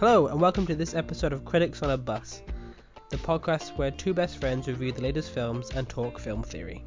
[0.00, 2.40] Hello, and welcome to this episode of Critics on a Bus,
[3.10, 6.82] the podcast where two best friends review the latest films and talk film theory.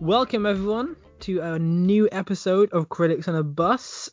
[0.00, 4.10] Welcome, everyone, to a new episode of Critics on a Bus.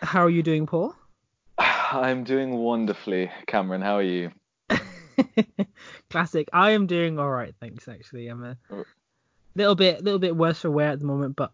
[0.00, 0.96] How are you doing, Paul?
[1.58, 3.82] I'm doing wonderfully, Cameron.
[3.82, 4.30] How are you?
[6.08, 6.48] Classic.
[6.50, 7.88] I am doing all right, thanks.
[7.88, 8.56] Actually, I'm a
[9.54, 11.52] little bit, little bit worse for wear at the moment, but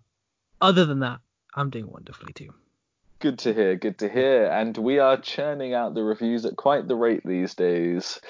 [0.61, 1.19] other than that,
[1.53, 2.55] I'm doing wonderfully too.
[3.21, 3.75] Good to hear.
[3.77, 4.45] Good to hear.
[4.47, 8.21] And we are churning out the reviews at quite the rate these days.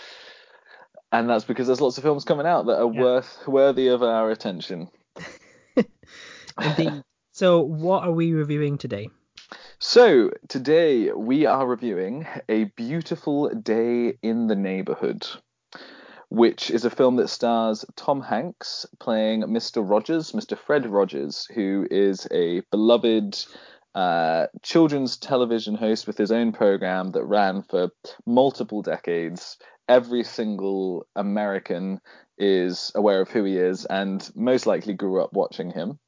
[1.12, 3.02] And that's because there's lots of films coming out that are Yeah.
[3.02, 4.88] worth worthy of our attention.
[6.62, 7.02] Indeed.
[7.32, 9.09] so, what are we reviewing today?
[9.79, 15.27] So today we are reviewing A Beautiful Day in the Neighborhood,
[16.30, 19.88] which is a film that stars Tom Hanks playing Mr.
[19.88, 20.59] Rogers, Mr.
[20.59, 23.38] Fred Rogers, who is a beloved
[23.98, 27.91] uh, children's television host with his own program that ran for
[28.24, 29.59] multiple decades.
[29.88, 32.01] Every single American
[32.38, 35.99] is aware of who he is and most likely grew up watching him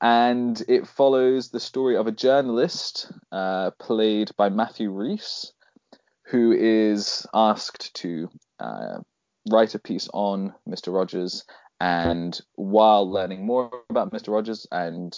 [0.00, 5.52] and it follows the story of a journalist uh, played by Matthew Rhys,
[6.26, 8.28] who is asked to
[8.60, 8.98] uh,
[9.50, 10.94] write a piece on Mr.
[10.94, 11.44] Rogers,
[11.80, 14.32] and while learning more about Mr.
[14.32, 15.16] Rogers and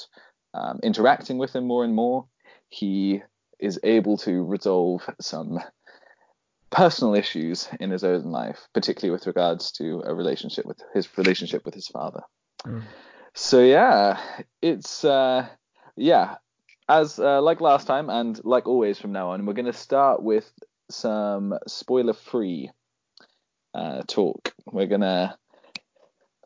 [0.54, 2.26] um, interacting with him more and more,
[2.68, 3.22] he
[3.58, 5.58] is able to resolve some
[6.70, 11.64] personal issues in his own life, particularly with regards to a relationship with his relationship
[11.64, 12.22] with his father.
[12.66, 12.82] Mm.
[13.34, 14.20] So yeah,
[14.62, 15.48] it's uh,
[15.96, 16.36] yeah,
[16.88, 20.22] as uh, like last time and like always from now on, we're going to start
[20.22, 20.50] with
[20.90, 22.70] some spoiler-free
[23.74, 24.54] uh, talk.
[24.66, 25.36] We're gonna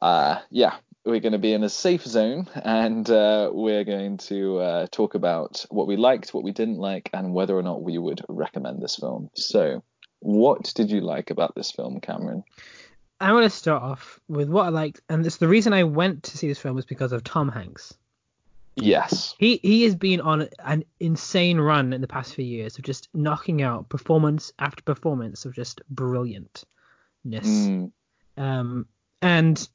[0.03, 4.58] uh, yeah, we're going to be in a safe zone and uh, we're going to
[4.58, 7.98] uh, talk about what we liked, what we didn't like, and whether or not we
[7.98, 9.30] would recommend this film.
[9.34, 9.83] So,
[10.20, 12.45] what did you like about this film, Cameron?
[13.20, 16.24] I want to start off with what I liked, and it's the reason I went
[16.24, 17.95] to see this film was because of Tom Hanks.
[18.74, 19.35] Yes.
[19.39, 23.08] He he has been on an insane run in the past few years of just
[23.12, 26.64] knocking out performance after performance of just brilliantness.
[27.24, 27.92] Mm,
[28.36, 28.86] Um,
[29.20, 29.68] and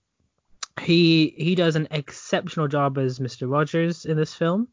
[0.80, 3.50] he he does an exceptional job as Mr.
[3.50, 4.68] Rogers in this film.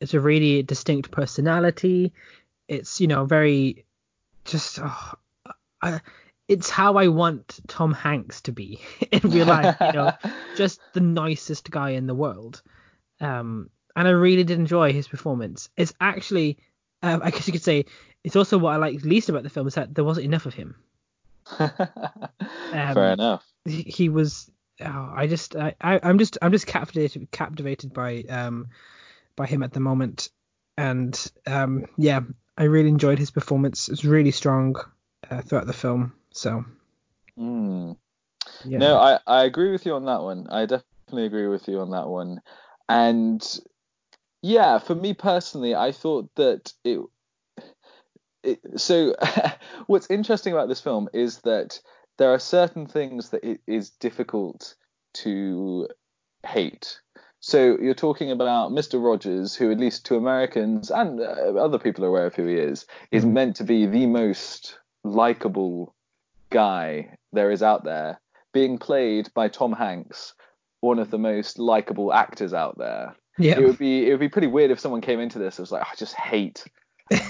[0.00, 2.12] It's a really distinct personality.
[2.68, 3.84] It's you know very
[4.44, 5.14] just oh,
[5.82, 6.00] I,
[6.48, 8.80] it's how I want Tom Hanks to be
[9.10, 9.76] in real life.
[9.80, 10.12] You know,
[10.56, 12.62] just the nicest guy in the world.
[13.20, 15.70] Um, and I really did enjoy his performance.
[15.76, 16.58] It's actually,
[17.02, 17.86] um, I guess you could say,
[18.22, 20.54] it's also what I liked least about the film is that there wasn't enough of
[20.54, 20.76] him.
[21.56, 23.44] Fair enough.
[23.64, 24.50] He, he was,
[24.84, 28.68] oh, I just, I, I, I'm just, I'm just captivated, captivated by, um,
[29.36, 30.30] by him at the moment.
[30.76, 32.20] And um, yeah,
[32.58, 33.88] I really enjoyed his performance.
[33.88, 34.76] It's really strong
[35.30, 36.12] uh, throughout the film.
[36.32, 36.64] So
[37.38, 37.96] Mm.
[38.64, 38.78] yeah.
[38.78, 40.46] No, I, I agree with you on that one.
[40.50, 42.40] I definitely agree with you on that one.
[42.88, 43.42] And
[44.42, 47.00] yeah, for me personally, I thought that it.
[48.42, 49.14] it so,
[49.86, 51.80] what's interesting about this film is that
[52.18, 54.74] there are certain things that it is difficult
[55.14, 55.88] to
[56.46, 57.00] hate.
[57.40, 59.02] So you're talking about Mr.
[59.02, 62.54] Rogers, who at least to Americans and uh, other people are aware of who he
[62.56, 63.32] is, is Mhm.
[63.32, 65.94] meant to be the most likable
[66.50, 68.20] guy there is out there,
[68.52, 70.34] being played by Tom Hanks,
[70.80, 73.14] one of the most likable actors out there.
[73.38, 73.58] yeah.
[73.58, 75.72] It would be it would be pretty weird if someone came into this and was
[75.72, 76.64] like, I just hate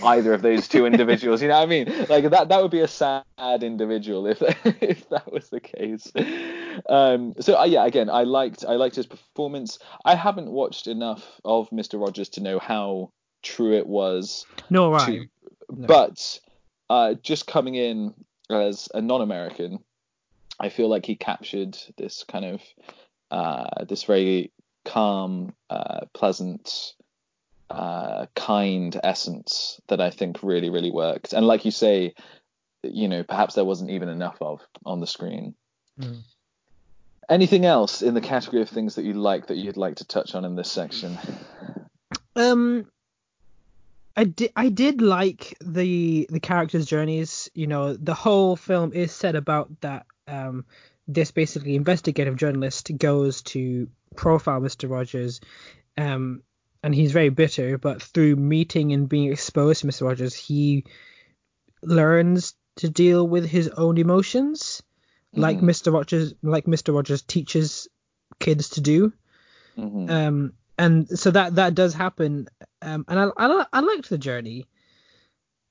[0.02, 1.42] either of those two individuals.
[1.42, 2.06] You know what I mean?
[2.08, 4.42] Like that that would be a sad individual if
[4.80, 6.10] if that was the case.
[6.88, 9.78] Um, so uh, yeah, again, I liked I liked his performance.
[10.04, 12.00] I haven't watched enough of Mr.
[12.00, 13.10] Rogers to know how
[13.42, 15.06] true it was no, right.
[15.06, 15.26] to,
[15.70, 15.86] No.
[15.86, 16.40] but
[16.90, 18.14] uh, just coming in
[18.50, 19.78] as a non-American,
[20.58, 22.62] I feel like he captured this kind of
[23.30, 24.52] uh, this very
[24.84, 26.94] calm, uh, pleasant,
[27.70, 31.32] uh, kind essence that I think really, really worked.
[31.32, 32.14] And like you say,
[32.82, 35.54] you know, perhaps there wasn't even enough of on the screen.
[36.00, 36.22] Mm.
[37.28, 40.34] Anything else in the category of things that you like that you'd like to touch
[40.34, 41.18] on in this section?
[42.36, 42.86] Um,
[44.16, 47.50] I did I did like the the characters' journeys.
[47.54, 50.06] You know, the whole film is set about that.
[50.28, 50.64] Um,
[51.08, 54.90] this basically investigative journalist goes to profile Mr.
[54.90, 55.40] Rogers,
[55.96, 56.42] um,
[56.82, 57.78] and he's very bitter.
[57.78, 60.02] But through meeting and being exposed to Mr.
[60.06, 60.84] Rogers, he
[61.82, 64.82] learns to deal with his own emotions,
[65.32, 65.62] like Mhm.
[65.64, 65.92] Mr.
[65.92, 66.94] Rogers, like Mr.
[66.94, 67.88] Rogers teaches
[68.38, 69.12] kids to do.
[69.76, 70.10] Mhm.
[70.10, 72.48] Um, and so that that does happen.
[72.82, 74.66] Um, and I, I I liked the journey.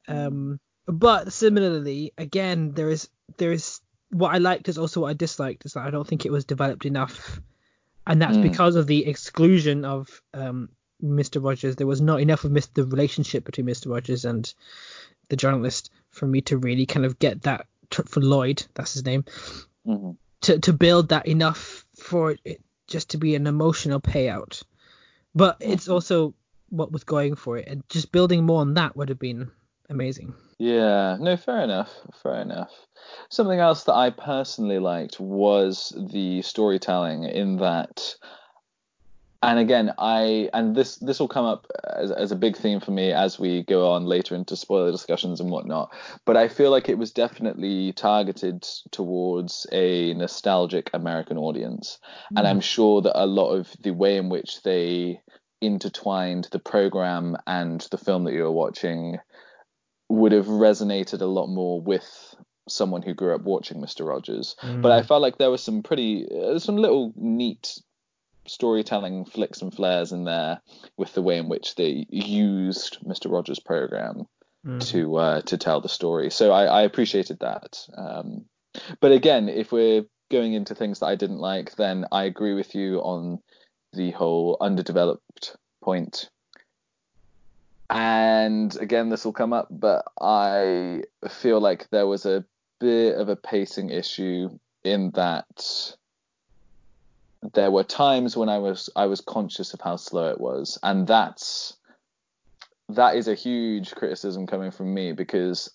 [0.08, 3.82] Um, but similarly, again, there is there is
[4.12, 6.46] what I liked is also what I disliked is that I don't think it was
[6.46, 7.40] developed enough,
[8.06, 8.44] and that's Mm.
[8.44, 10.70] because of the exclusion of um,
[11.06, 11.44] Mr.
[11.44, 11.76] Rogers.
[11.76, 12.74] There was not enough of Mr.
[12.74, 13.92] the relationship between Mr.
[13.92, 14.52] Rogers and
[15.30, 19.26] the journalist for me to really kind of get that for Lloyd, that's his name,
[19.86, 20.12] hmm
[20.42, 24.62] to to build that enough for it just to be an emotional payout.
[25.34, 26.34] But it's also
[26.70, 29.52] what was going for it, and just building more on that would have been
[29.90, 30.34] amazing.
[30.58, 31.92] Yeah, no, fair enough.
[32.22, 32.72] Fair enough.
[33.30, 38.16] Something else that I personally liked was the storytelling in that
[39.42, 42.92] and again, I and this this will come up as, as a big theme for
[42.92, 45.94] me as we go on later into spoiler discussions and whatnot.
[46.26, 52.00] But I feel like it was definitely targeted towards a nostalgic American audience,
[52.36, 55.22] and I'm sure that a lot of the way in which they
[55.62, 59.18] intertwined the program and the film that you were watching
[60.10, 62.36] would have resonated a lot more with
[62.68, 64.08] someone who grew up watching Mr.
[64.08, 64.56] Rogers.
[64.82, 67.80] But I felt like there was some pretty, uh, some little neat
[68.48, 70.62] storytelling flicks and flares in there
[70.98, 73.32] with the way in which they used Mr.
[73.32, 74.28] Rogers' program
[74.66, 74.82] Mm.
[74.90, 76.32] to uh, to tell the story.
[76.32, 77.88] So I, I appreciated that.
[77.96, 78.46] Um,
[79.00, 82.74] but again, if we're going into things that I didn't like, then I agree with
[82.74, 83.44] you on
[83.94, 86.32] the whole underdeveloped point.
[87.90, 92.44] And again, this will come up, but I feel like there was a
[92.80, 94.50] bit of a pacing issue
[94.84, 95.96] in that
[97.54, 101.08] there were times when I was I was conscious of how slow it was, and
[101.08, 101.78] that's
[102.90, 105.70] that is a huge criticism coming from me because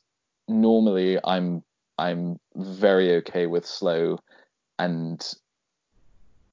[0.49, 1.63] normally I'm
[1.99, 4.19] I'm very okay with slow
[4.79, 5.23] and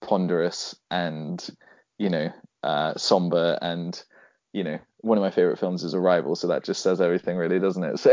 [0.02, 1.48] ponderous and
[1.98, 2.32] you know
[2.64, 4.02] uh, somber and
[4.54, 7.60] you know one of my favorite films is Arrival, so that just says everything, really,
[7.60, 8.00] doesn't it?
[8.00, 8.12] So...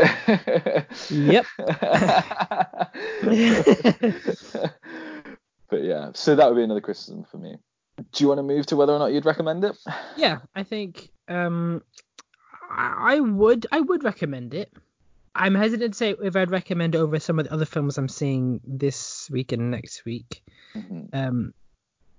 [1.09, 1.45] Yep.
[5.69, 7.57] but yeah, so that would be another criticism for me.
[7.97, 9.77] Do you want to move to whether or not you'd recommend it?
[10.17, 11.81] yeah, I think um,
[12.69, 14.71] I, would I would recommend it.
[15.33, 18.07] I'm hesitant to say if I'd recommend it over some of the other films I'm
[18.07, 20.43] seeing this week and next week.
[20.75, 21.13] Mhm.
[21.13, 21.53] Um,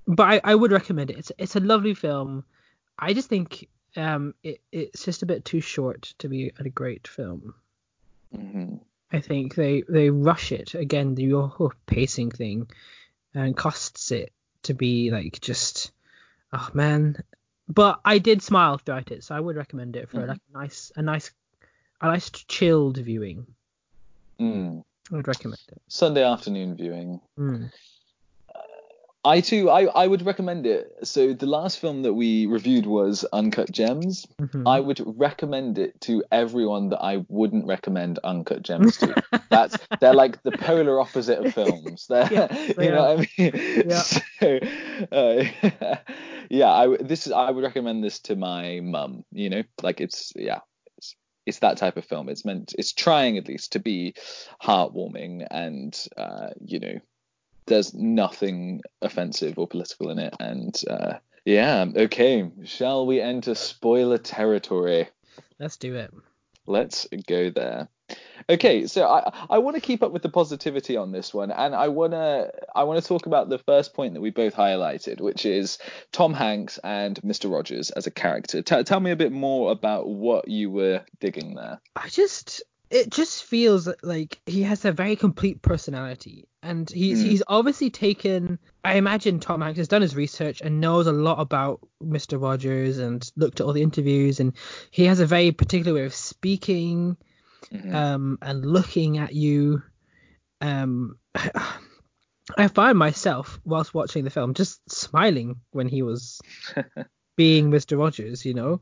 [0.06, 1.18] but I, I would recommend it.
[1.18, 2.44] It's it's a lovely film.
[2.98, 7.08] I just think um it, it's just a bit too short to be a great
[7.08, 7.54] film.
[8.34, 8.80] Mhm.
[9.12, 11.14] I think they they rush it again.
[11.14, 12.68] The whole pacing thing
[13.36, 14.32] and costs it
[14.64, 15.92] to be like just
[16.52, 17.16] oh man.
[17.68, 20.28] But I did smile throughout it, so I would recommend it for Mhm.
[20.28, 21.30] like a nice a nice
[22.00, 23.46] a nice chilled viewing.
[24.40, 24.82] Mm.
[25.12, 25.80] I would recommend it.
[25.88, 27.20] Sunday afternoon viewing.
[27.38, 27.70] Mm.
[29.26, 30.88] I too, I, I would recommend it.
[31.02, 34.24] So the last film that we reviewed was Uncut Gems.
[34.40, 34.62] Mhm.
[34.66, 39.20] I would recommend it to everyone that I wouldn't recommend Uncut Gems to.
[39.50, 42.06] That's they're like the polar opposite of films.
[42.08, 42.46] They're, Yeah,
[42.76, 43.88] they you know what I mean?
[43.88, 44.02] Yeah.
[44.02, 44.60] So,
[45.10, 45.96] uh,
[46.48, 49.24] yeah, I this is I would recommend this to my mum.
[49.32, 50.60] You know, like it's yeah,
[50.98, 52.28] it's it's that type of film.
[52.28, 54.14] It's meant it's trying at least to be
[54.62, 57.00] heartwarming and uh, you know,
[57.66, 61.14] there's nothing offensive or political in it and uh,
[61.46, 62.50] yeah, okay.
[62.64, 65.08] Shall we enter spoiler territory?
[65.60, 66.12] Let's do it.
[66.66, 67.88] Let's go there.
[68.50, 71.74] Okay, so I I want to keep up with the positivity on this one, and
[71.74, 75.46] I wanna I want to talk about the first point that we both highlighted, which
[75.46, 75.78] is
[76.12, 77.50] Tom Hanks and Mr.
[77.50, 78.62] Rogers as a character.
[78.62, 81.80] T- tell me a bit more about what you were digging there.
[81.94, 87.26] I just it just feels like he has a very complete personality and he's Mm.
[87.26, 91.40] he's obviously taken I imagine Tom Hanks has done his research and knows a lot
[91.40, 92.40] about Mr.
[92.40, 94.52] Rogers and looked at all the interviews and
[94.90, 97.16] he has a very particular way of speaking
[97.72, 97.94] Mhm.
[97.94, 99.82] um and looking at you
[100.60, 101.18] um
[102.56, 106.40] I find myself whilst watching the film just smiling when he was
[107.36, 107.98] being Mr.
[107.98, 108.80] Rogers, you know.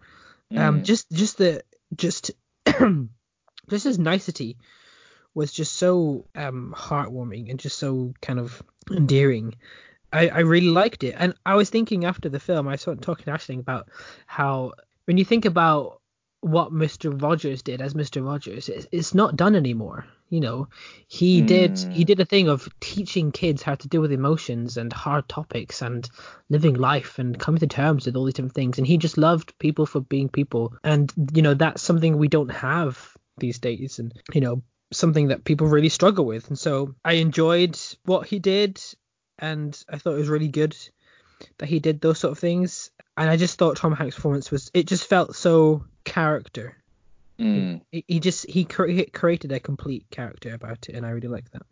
[0.55, 0.85] Um, Mm.
[0.85, 1.65] just just the
[1.97, 2.31] just
[3.69, 4.57] just his nicety
[5.35, 9.55] was just so um heartwarming and just so kind of endearing.
[10.13, 13.25] I, I really liked it, and I was thinking after the film, I started talking
[13.25, 13.89] to Ashling about
[14.27, 14.75] how
[15.07, 16.01] when you think about
[16.41, 17.11] what Mr.
[17.21, 18.25] Rogers did as Mr.
[18.25, 20.05] Rogers, it's, it's not done anymore.
[20.29, 20.69] You know,
[21.09, 22.07] he did he Mm.
[22.07, 26.09] did a thing of teaching kids how to deal with emotions and hard topics and
[26.49, 28.79] living life and coming to terms with all these different things.
[28.79, 30.75] And he just loved people for being people.
[30.85, 34.63] And you know, that's something we don't have these days, and you know,
[34.93, 36.49] something that people really struggle with.
[36.49, 38.81] And so I enjoyed what he did,
[39.39, 40.77] and I thought it was really good
[41.59, 42.91] that he did those sort of things.
[43.17, 46.77] And I just thought Tom Hanks' performance was it just felt so character.
[47.39, 47.81] Mm.
[47.91, 51.29] He, he just he cre- he created a complete character about it, and I really
[51.29, 51.63] like that.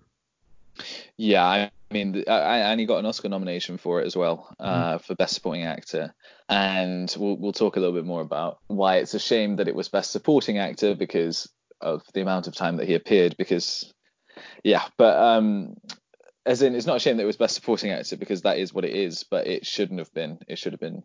[1.16, 4.98] Yeah, I mean, I- and he got an Oscar nomination for it as well, uh,
[4.98, 6.14] for Best Supporting Actor.
[6.48, 9.74] And we'll we'll talk a little bit more about why it's a shame that it
[9.74, 11.48] was Best Supporting Actor because
[11.80, 13.36] of the amount of time that he appeared.
[13.36, 13.92] Because,
[14.64, 15.74] yeah, but um,
[16.46, 18.72] as in, it's not a shame that it was Best Supporting Actor because that is
[18.74, 20.38] what it is, but it shouldn't have been.
[20.48, 21.02] It should have been.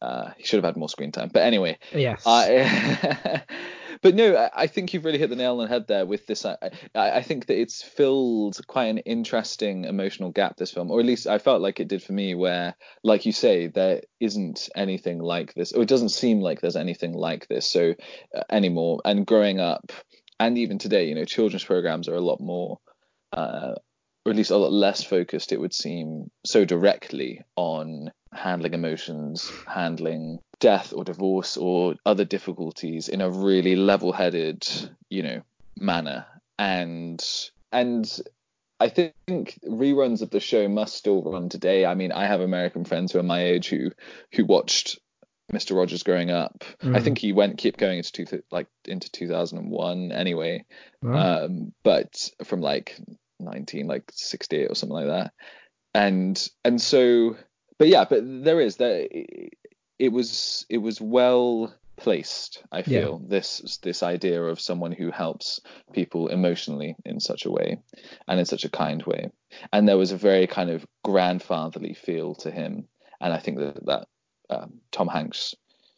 [0.00, 1.30] Uh, he should have had more screen time.
[1.32, 2.24] But anyway, Yes.
[2.26, 3.42] I,
[4.02, 6.26] but no, I- I think you've really hit the nail on the head there with
[6.26, 6.44] this.
[6.44, 6.56] I,
[6.94, 11.26] I think that it's filled quite an interesting emotional gap, this film, or at least
[11.26, 15.54] I felt like it did for me, where, like you say, there isn't anything like
[15.54, 17.94] this, or it doesn't seem like there's anything like this so
[18.36, 19.00] uh, anymore.
[19.04, 19.92] And growing up,
[20.38, 22.78] and even today, you know, children's programs are a lot more.
[23.32, 23.74] Uh,
[24.24, 29.50] or at least a lot less focused, it would seem, so directly on handling emotions,
[29.66, 34.64] handling death or divorce or other difficulties in a really level-headed,
[35.10, 35.42] you know,
[35.76, 36.24] manner.
[36.56, 37.20] And
[37.72, 38.20] and
[38.78, 41.84] I think reruns of the show must still run today.
[41.84, 43.90] I mean, I have American friends who are my age who
[44.32, 45.00] who watched
[45.52, 45.76] Mr.
[45.76, 46.62] Rogers growing up.
[46.82, 47.04] I Mm.
[47.04, 50.64] think he went keep going into two, like into 2001 anyway
[51.02, 51.44] Wow.
[51.44, 52.96] um, but from like
[53.40, 55.32] 19 like 68 or something like that
[55.94, 57.36] and and so
[57.78, 59.08] but yeah but there is there
[60.02, 65.60] it was it was well placed i feel this this idea of someone who helps
[65.92, 67.78] people emotionally in such a way
[68.26, 69.30] and in such a kind way
[69.72, 72.88] and there was a very kind of grandfatherly feel to him
[73.20, 74.08] and i think that that
[74.50, 75.54] um, tom hanks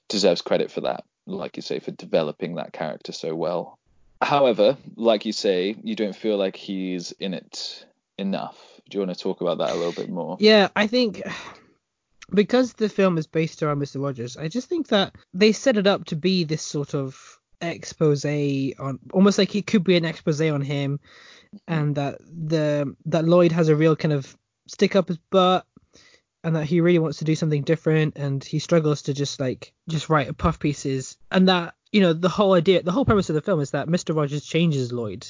[0.09, 3.79] deserves credit for that like you say for developing that character so well
[4.23, 7.85] However, like you say, you don't feel like he's in it
[8.17, 8.57] enough.
[8.89, 10.37] Do you want to talk about that a little bit more?
[10.41, 11.23] Yeah, I think
[12.33, 14.03] because the film is based around Mr.
[14.03, 18.25] Rogers, I just think that they set it up to be this sort of expose
[18.25, 21.01] on almost like it could be an expose on him
[21.67, 25.67] and that the that Lloyd has a real kind of stick up his butt
[26.43, 29.73] and that he really wants to do something different and he struggles to just like
[29.89, 33.35] just write puff pieces and that you know the whole idea the whole premise of
[33.35, 34.15] the film is that Mr.
[34.15, 35.27] Rogers changes Lloyd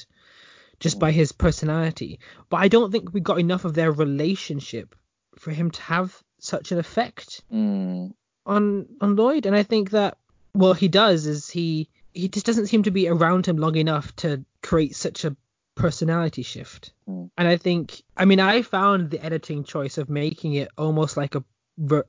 [0.79, 4.95] just by his personality but I don't think we got enough of their relationship
[5.37, 8.13] for him to have such an effect Mm,
[8.45, 10.17] on on Lloyd, and I think that
[10.53, 14.15] what he does is he he just doesn't seem to be around him long enough
[14.17, 15.35] to create such a
[15.75, 16.93] personality shift.
[17.09, 17.29] Mm.
[17.37, 21.35] And I think, I mean, I found the editing choice of making it almost like
[21.35, 21.43] a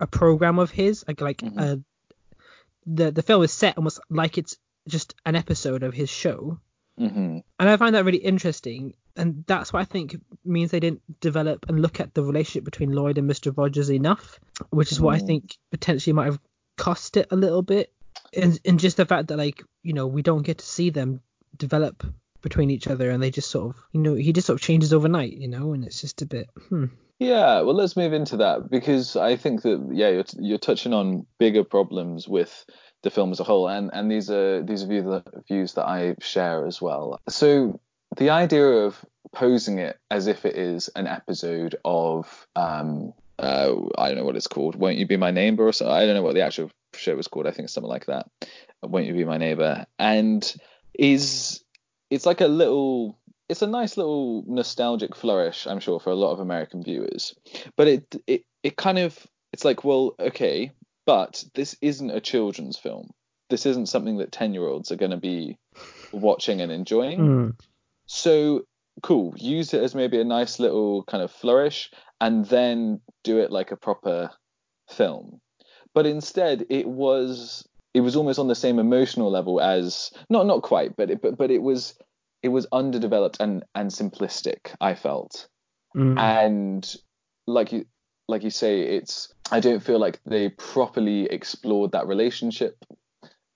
[0.00, 1.58] a program of his, like like Mhm.
[1.60, 1.82] a
[2.86, 4.56] the the film is set almost like it's
[4.88, 6.58] just an episode of his show.
[6.98, 8.94] mhm, And I find that really interesting.
[9.16, 12.92] And that's what I think means they didn't develop and look at the relationship between
[12.92, 13.56] Lloyd and Mr.
[13.56, 14.38] Rogers enough,
[14.70, 15.26] which is what I Mm.
[15.26, 16.40] think potentially might have
[16.76, 17.92] cost it a little bit.
[18.36, 21.20] And, and just the fact that, like, you know, we don't get to see them
[21.56, 22.04] develop
[22.42, 24.92] between each other and they just sort of, you know, he just sort of changes
[24.92, 26.86] overnight, you know, and it's just a bit, hmm.
[27.18, 31.26] Yeah, well, let's move into that because I think that yeah, you're you're touching on
[31.38, 32.66] bigger problems with
[33.02, 35.86] the film as a whole, and and these are these are views that, views that
[35.86, 37.18] I share as well.
[37.26, 37.80] So
[38.16, 44.08] the idea of posing it as if it is an episode of um uh I
[44.08, 45.94] don't know what it's called, Won't You Be My Neighbor or something.
[45.94, 47.46] I don't know what the actual show was called.
[47.46, 48.30] I think something like that.
[48.82, 50.54] Won't You Be My Neighbor, and
[50.94, 51.62] is
[52.10, 56.32] it's like a little it's a nice little nostalgic flourish, I'm sure, for a lot
[56.32, 57.34] of American viewers.
[57.76, 59.18] But it it it kind of
[59.52, 60.72] it's like, well, okay,
[61.04, 63.10] but this isn't a children's film.
[63.48, 65.58] This isn't something that ten year olds are going to be
[66.12, 67.18] watching and enjoying.
[67.18, 67.50] Hmm.
[68.06, 68.62] So
[69.02, 73.50] cool, use it as maybe a nice little kind of flourish, and then do it
[73.50, 74.30] like a proper
[74.88, 75.40] film.
[75.94, 80.62] But instead, it was it was almost on the same emotional level as not not
[80.62, 81.94] quite, but it, but but it was
[82.42, 84.74] it was underdeveloped and and simplistic.
[84.80, 85.48] I felt,
[85.94, 86.18] Hmm.
[86.18, 86.96] and
[87.46, 87.86] like you
[88.28, 92.76] like you say, it's I don't feel like they properly explored that relationship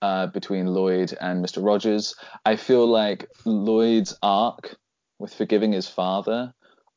[0.01, 1.63] uh, between Lloyd and Mr.
[1.63, 2.15] Rogers.
[2.45, 4.75] I feel like Lloyd's arc
[5.19, 6.53] with forgiving his father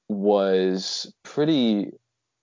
[0.09, 1.93] was pretty.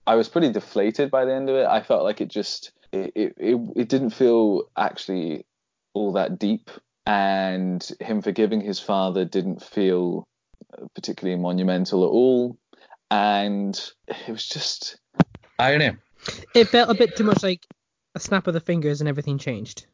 [0.08, 1.68] I was pretty deflated by the end of it.
[1.68, 5.46] I felt like it just it it, it, it didn't feel actually
[5.94, 6.70] all that deep,
[7.06, 10.27] and him forgiving his father didn't feel
[10.96, 12.58] particularly monumental at all.
[13.10, 14.98] And it was just
[15.60, 15.96] I don't know.
[16.56, 17.65] It felt a bit too much like
[18.15, 19.86] a snap of the fingers and everything changed.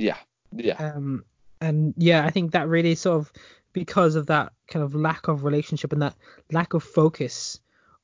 [0.00, 0.16] Yeah,
[0.52, 0.74] yeah.
[0.78, 1.24] um
[1.60, 3.32] and yeah i think that really sort of
[3.72, 6.16] because of that kind of lack of relationship and that
[6.50, 7.60] lack of focus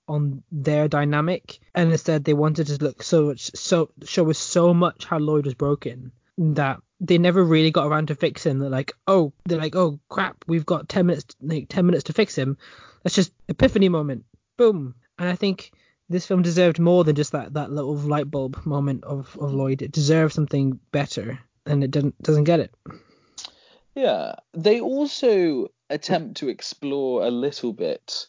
[0.06, 4.72] on their dynamic and instead they wanted to look so much so show us so
[4.72, 8.58] much how lloyd was broken that they never really got around to fixing.
[8.58, 12.12] They're like, oh, they're like, oh crap, we've got ten minutes, like ten minutes to
[12.12, 12.56] fix him.
[13.04, 14.24] Let's just epiphany moment,
[14.56, 14.94] boom.
[15.18, 15.72] And I think
[16.08, 19.82] this film deserved more than just that that little light bulb moment of, of Lloyd.
[19.82, 22.74] It deserved something better, and it doesn't doesn't get it.
[23.94, 28.26] Yeah, they also attempt to explore a little bit,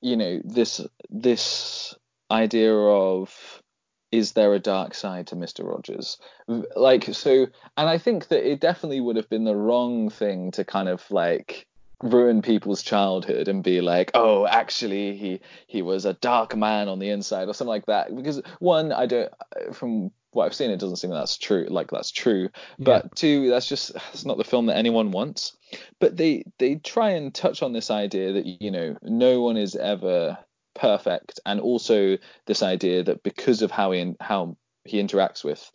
[0.00, 1.94] you know, this this
[2.30, 3.62] idea of
[4.10, 5.68] is there a dark side to Mr.
[5.68, 6.18] Rogers?
[6.46, 7.46] Like so,
[7.76, 11.08] and I think that it definitely would have been the wrong thing to kind of
[11.10, 11.66] like
[12.02, 16.98] ruin people's childhood and be like, oh, actually he he was a dark man on
[16.98, 18.14] the inside or something like that.
[18.14, 19.32] Because one, I don't
[19.72, 21.66] from what I've seen, it doesn't seem that's true.
[21.68, 22.50] Like that's true.
[22.78, 23.10] But yeah.
[23.14, 25.56] two, that's just that's not the film that anyone wants.
[26.00, 29.76] But they they try and touch on this idea that you know no one is
[29.76, 30.38] ever
[30.74, 35.70] perfect, and also this idea that because of how he how he interacts with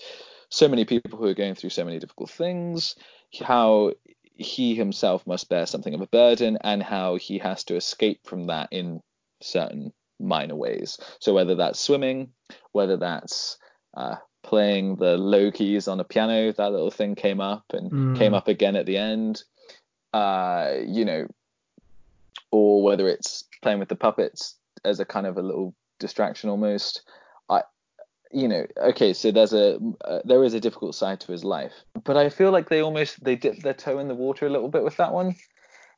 [0.50, 2.95] so many people who are going through so many difficult things,
[3.41, 3.93] how
[4.36, 8.48] he himself must bear something of a burden and how he has to escape from
[8.48, 9.01] that in
[9.41, 11.00] certain minor ways.
[11.19, 12.29] So whether that's swimming,
[12.72, 13.57] whether that's
[13.95, 18.17] uh, playing the low keys on a piano, that little thing came up and mm.
[18.17, 19.43] came up again at the end.
[20.13, 21.27] Uh, you know,
[22.51, 27.01] or whether it's playing with the puppets as a kind of a little distraction almost
[27.50, 27.62] I,
[28.31, 31.73] you know, okay, so there's a uh, there is a difficult side to his life,
[32.03, 34.69] but I feel like they almost they dip their toe in the water a little
[34.69, 35.35] bit with that one.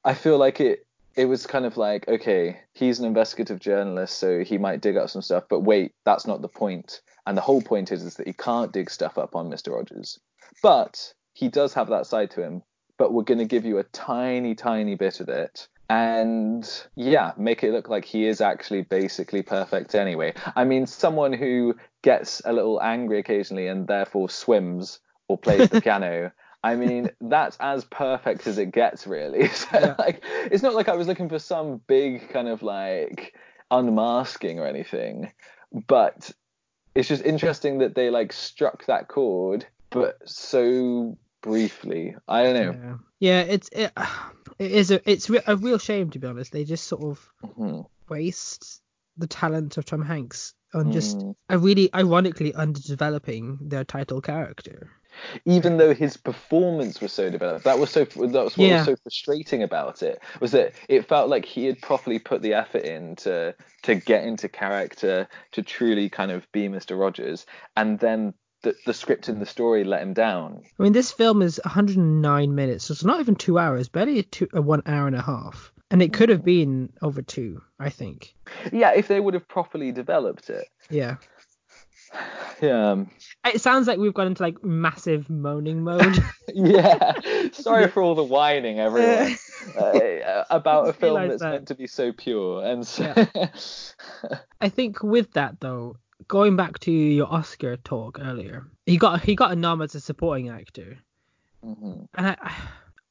[0.03, 0.84] I feel like it
[1.15, 5.09] it was kind of like okay, he's an investigative journalist, so he might dig up
[5.09, 7.01] some stuff, but wait, that's not the point.
[7.25, 10.19] And the whole point is is that he can't dig stuff up on Mister Rogers,
[10.61, 12.63] but he does have that side to him.
[12.97, 17.63] But we're going to give you a tiny, tiny bit of it and yeah, make
[17.63, 20.33] it look like he is actually basically perfect anyway.
[20.55, 25.81] I mean, someone who gets a little angry occasionally and therefore swims or plays the
[25.83, 26.31] piano.
[26.65, 29.47] I mean, that's as perfect as it gets, really.
[29.53, 29.95] So, yeah.
[29.99, 33.35] like, it's not like I was looking for some big kind of like
[33.69, 35.31] unmasking or anything,
[35.87, 36.31] but
[36.95, 42.15] it's just interesting that they like struck that chord, but so briefly.
[42.27, 42.99] I don't know.
[43.19, 43.91] Yeah, yeah it's it,
[44.57, 46.51] it is a it's a real shame to be honest.
[46.51, 47.81] They just sort of mm-hmm.
[48.09, 48.81] waste
[49.17, 51.35] the talent of Tom Hanks on just mm.
[51.47, 54.89] a really ironically underdeveloping their title character.
[55.45, 58.77] Even though his performance was so developed, that was so that was what yeah.
[58.77, 62.53] was so frustrating about it was that it felt like he had properly put the
[62.53, 66.99] effort in to to get into character to truly kind of be Mr.
[66.99, 68.33] Rogers, and then
[68.65, 70.61] the, the script and the story let him down.
[70.79, 74.23] I mean, this film is 109 minutes, so it's not even two hours, barely a,
[74.23, 75.71] two, a one hour and a half.
[75.91, 78.33] And it could have been over two, I think.
[78.73, 80.67] Yeah, if they would have properly developed it.
[80.89, 81.17] Yeah.
[82.61, 82.91] Yeah.
[82.91, 83.11] Um,
[83.45, 86.23] it sounds like we've gone into like massive moaning mode.
[86.53, 87.11] yeah.
[87.51, 89.35] Sorry for all the whining, everyone,
[89.77, 91.51] uh, about a film that's that.
[91.51, 92.65] meant to be so pure.
[92.65, 93.13] And so...
[93.35, 93.49] yeah.
[94.61, 95.97] I think with that though,
[96.29, 99.99] going back to your Oscar talk earlier, he got he got a nom as a
[99.99, 100.97] supporting actor,
[101.63, 102.05] mm-hmm.
[102.13, 102.53] and I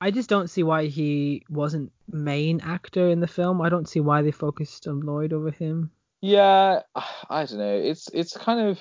[0.00, 3.60] I just don't see why he wasn't main actor in the film.
[3.60, 5.90] I don't see why they focused on Lloyd over him.
[6.24, 6.80] Yeah,
[7.28, 7.76] I don't know.
[7.76, 8.80] It's it's kind of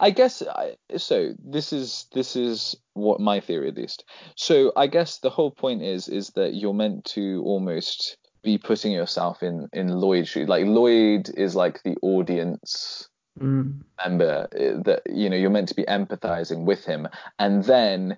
[0.00, 1.34] I guess I, so.
[1.38, 4.04] This is this is what my theory at least.
[4.36, 8.92] So I guess the whole point is is that you're meant to almost be putting
[8.92, 10.48] yourself in in Lloyd's shoes.
[10.48, 13.82] Like Lloyd is like the audience mm.
[14.02, 18.16] member eh, that you know you're meant to be empathizing with him and then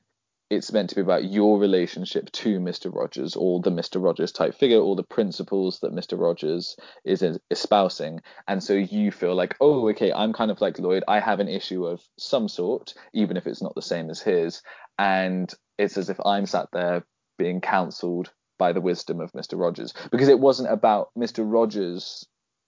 [0.49, 2.95] it's meant to be about your relationship to Mr.
[2.95, 4.03] Rogers or the Mr.
[4.03, 6.19] Rogers type figure or the principles that Mr.
[6.19, 8.21] Rogers is espousing.
[8.47, 11.03] And so you feel like, oh, okay, I'm kind of like Lloyd.
[11.09, 14.63] I have an issue of some sort, even if it's not the same as his.
[14.99, 17.05] And it's as if I'm sat there
[17.39, 19.59] being counseled by the wisdom of Mr.
[19.59, 21.45] Rogers because it wasn't about Mr.
[21.45, 22.25] Rogers'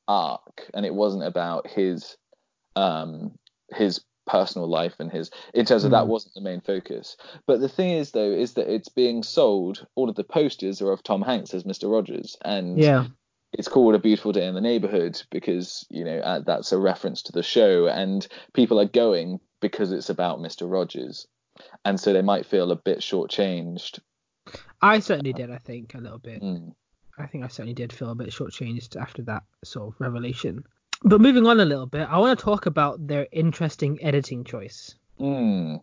[0.08, 2.16] arc and it wasn't about his
[2.76, 3.32] um,
[3.70, 5.92] his personal life and his in terms of mm.
[5.92, 6.10] that hmm.
[6.10, 10.08] wasn't the main focus but the thing is though is that it's being sold all
[10.08, 13.06] of the posters are of tom hanks as mr rogers and yeah
[13.52, 17.22] it's called a beautiful day in the neighborhood because you know uh, that's a reference
[17.22, 21.26] to the show and people are going because it's about mr rogers
[21.84, 24.00] and so they might feel a bit shortchanged
[24.82, 26.70] i certainly did i think a little bit mm.
[27.18, 30.62] i think i certainly did feel a bit shortchanged after that sort of revelation
[31.02, 34.94] but moving on a little bit, I want to talk about their interesting editing choice.
[35.20, 35.80] Mm,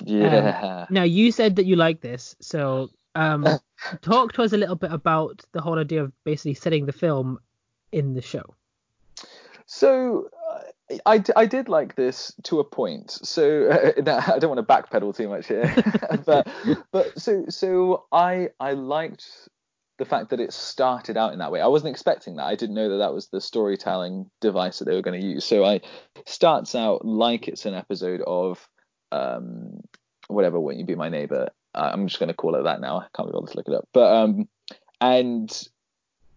[0.00, 0.86] yeah.
[0.88, 3.46] Um, now you said that you like this, so um,
[4.02, 7.38] talk to us a little bit about the whole idea of basically setting the film
[7.92, 8.54] in the show.
[9.66, 10.30] So
[11.04, 13.10] I, I did like this to a point.
[13.10, 13.68] So
[14.06, 15.74] uh, I don't want to backpedal too much here,
[16.26, 16.48] but
[16.90, 19.48] but so so I I liked
[19.98, 21.60] the fact that it started out in that way.
[21.60, 22.46] I wasn't expecting that.
[22.46, 25.44] I didn't know that that was the storytelling device that they were going to use.
[25.44, 25.80] So I
[26.24, 28.66] starts out like it's an episode of
[29.12, 29.80] um
[30.28, 30.60] whatever.
[30.60, 31.48] Won't you be my neighbor?
[31.74, 33.00] I'm just going to call it that now.
[33.00, 33.88] I can't be bothered to look it up.
[33.92, 34.48] But um
[35.00, 35.68] and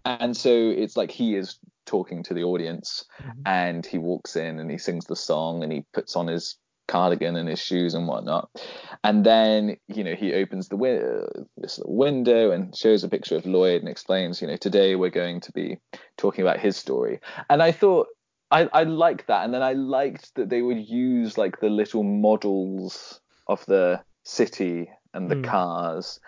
[0.04, 3.42] and so it's like he is talking to the audience mm-hmm.
[3.46, 6.58] and he walks in and he sings the song and he puts on his
[6.92, 8.50] cardigan and his shoes and whatnot
[9.04, 11.26] and then you know he opens the wi-
[11.58, 15.40] this window and shows a picture of lloyd and explains you know today we're going
[15.40, 15.78] to be
[16.18, 18.08] talking about his story and i thought
[18.52, 22.04] i i liked that and then i liked that they would use like the little
[22.04, 25.44] models of the city and the mm.
[25.46, 26.20] cars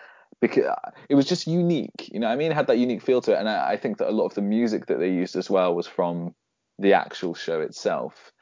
[0.42, 0.66] because
[1.08, 2.10] it was just unique.
[2.12, 3.98] You know, I mean, it had that unique feel to it, and I, I, think
[4.00, 6.36] that a lot of the music that they used as well was from
[6.78, 8.33] the actual show itself.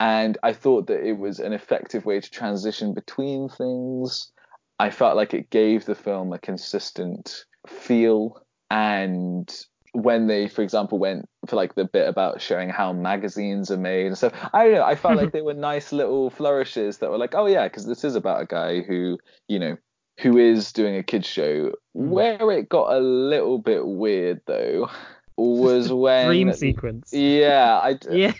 [0.00, 4.32] And I thought that it was an effective way to transition between things.
[4.78, 8.42] I felt like it gave the film a consistent feel.
[8.70, 9.54] And
[9.92, 14.06] when they, for example, went for like the bit about showing how magazines are made
[14.06, 14.84] and stuff, I don't know.
[14.84, 18.02] I felt like they were nice little flourishes that were like, oh yeah, because this
[18.02, 19.76] is about a guy who, you know,
[20.18, 21.72] who is doing a kids show.
[21.94, 22.08] Hmm.
[22.08, 24.88] Where it got a little bit weird though
[25.36, 27.12] was when dream sequence.
[27.12, 28.32] Yeah, I yeah.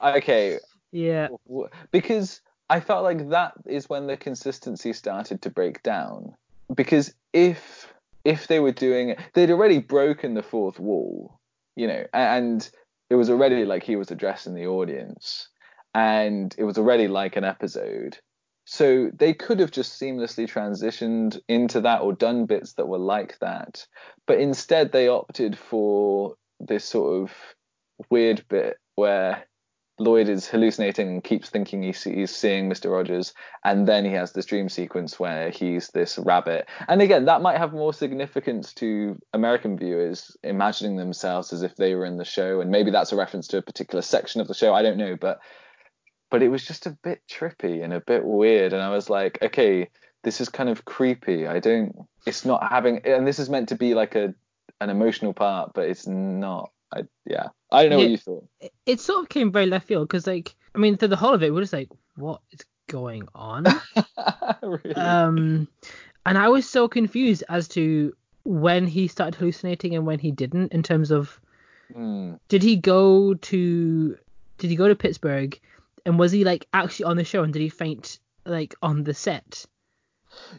[0.00, 0.60] Okay.
[0.92, 1.28] Yeah.
[1.90, 6.34] Because I felt like that is when the consistency started to break down.
[6.74, 7.92] Because if
[8.24, 11.40] if they were doing it, they'd already broken the fourth wall,
[11.74, 12.70] you know, and
[13.10, 15.48] it was already like he was addressing the audience,
[15.94, 18.16] and it was already like an episode.
[18.64, 23.38] So they could have just seamlessly transitioned into that or done bits that were like
[23.40, 23.84] that.
[24.26, 27.32] But instead, they opted for this sort of
[28.08, 29.44] weird bit where
[29.98, 32.90] Lloyd is hallucinating and keeps thinking he's, he's seeing Mr.
[32.90, 36.66] Rogers, and then he has this dream sequence where he's this rabbit.
[36.88, 41.94] And again, that might have more significance to American viewers imagining themselves as if they
[41.94, 44.54] were in the show, and maybe that's a reference to a particular section of the
[44.54, 44.72] show.
[44.74, 45.40] I don't know, but
[46.30, 48.72] but it was just a bit trippy and a bit weird.
[48.72, 49.90] And I was like, okay,
[50.24, 51.46] this is kind of creepy.
[51.46, 51.94] I don't.
[52.26, 54.34] It's not having, and this is meant to be like a
[54.80, 56.72] an emotional part, but it's not.
[56.92, 57.48] I yeah.
[57.72, 58.48] I don't know yeah, what you thought.
[58.86, 61.42] It sort of came very left field because like I mean through the whole of
[61.42, 63.64] it we're just like what is going on?
[64.62, 64.94] really?
[64.94, 65.68] Um,
[66.26, 70.72] and I was so confused as to when he started hallucinating and when he didn't
[70.72, 71.40] in terms of
[71.94, 72.38] mm.
[72.48, 74.18] did he go to
[74.58, 75.58] did he go to Pittsburgh
[76.04, 79.14] and was he like actually on the show and did he faint like on the
[79.14, 79.64] set?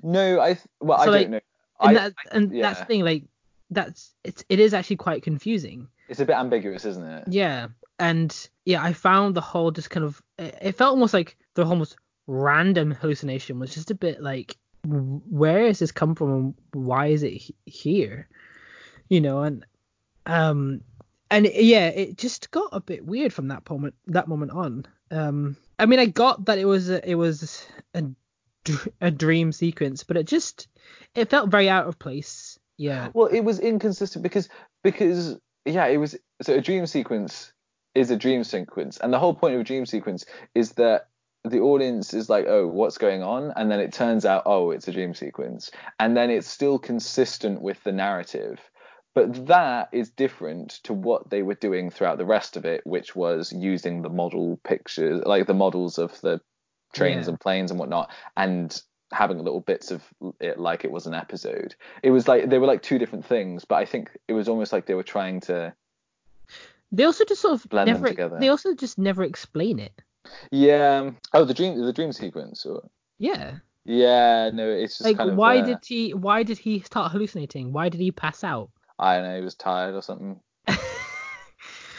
[0.01, 1.39] No, I well so, I like, don't know.
[1.79, 2.61] And, I, that, and yeah.
[2.61, 3.23] that's the thing, like
[3.69, 5.87] that's it's it is actually quite confusing.
[6.09, 7.23] It's a bit ambiguous, isn't it?
[7.27, 7.67] Yeah,
[7.99, 11.95] and yeah, I found the whole just kind of it felt almost like the almost
[12.27, 17.23] random hallucination was just a bit like where has this come from and why is
[17.23, 18.27] it here?
[19.09, 19.65] You know, and
[20.25, 20.81] um
[21.29, 24.85] and yeah, it just got a bit weird from that moment that moment on.
[25.09, 28.03] Um, I mean, I got that it was a, it was a,
[29.01, 30.67] a dream sequence, but it just
[31.15, 32.59] it felt very out of place.
[32.77, 33.09] Yeah.
[33.13, 34.49] Well, it was inconsistent because
[34.83, 37.51] because yeah, it was so a dream sequence
[37.95, 41.07] is a dream sequence, and the whole point of a dream sequence is that
[41.43, 43.51] the audience is like, oh, what's going on?
[43.55, 45.71] And then it turns out, oh, it's a dream sequence.
[45.99, 48.59] And then it's still consistent with the narrative.
[49.13, 53.15] But that is different to what they were doing throughout the rest of it, which
[53.15, 56.41] was using the model pictures, like the models of the
[56.93, 57.31] trains yeah.
[57.31, 58.81] and planes and whatnot, and
[59.13, 60.03] having little bits of
[60.39, 61.75] it like it was an episode.
[62.01, 64.73] It was like they were like two different things, but I think it was almost
[64.73, 65.73] like they were trying to.
[66.91, 68.37] They also just sort of blend never, them together.
[68.39, 69.93] They also just never explain it.
[70.51, 71.11] Yeah.
[71.33, 72.65] Oh, the dream, the dream sequence.
[72.65, 72.87] Or...
[73.17, 73.57] Yeah.
[73.85, 74.51] Yeah.
[74.53, 75.65] No, it's just like kind of, why uh...
[75.65, 76.13] did he?
[76.13, 77.73] Why did he start hallucinating?
[77.73, 78.69] Why did he pass out?
[78.99, 80.39] I don't know, he was tired or something.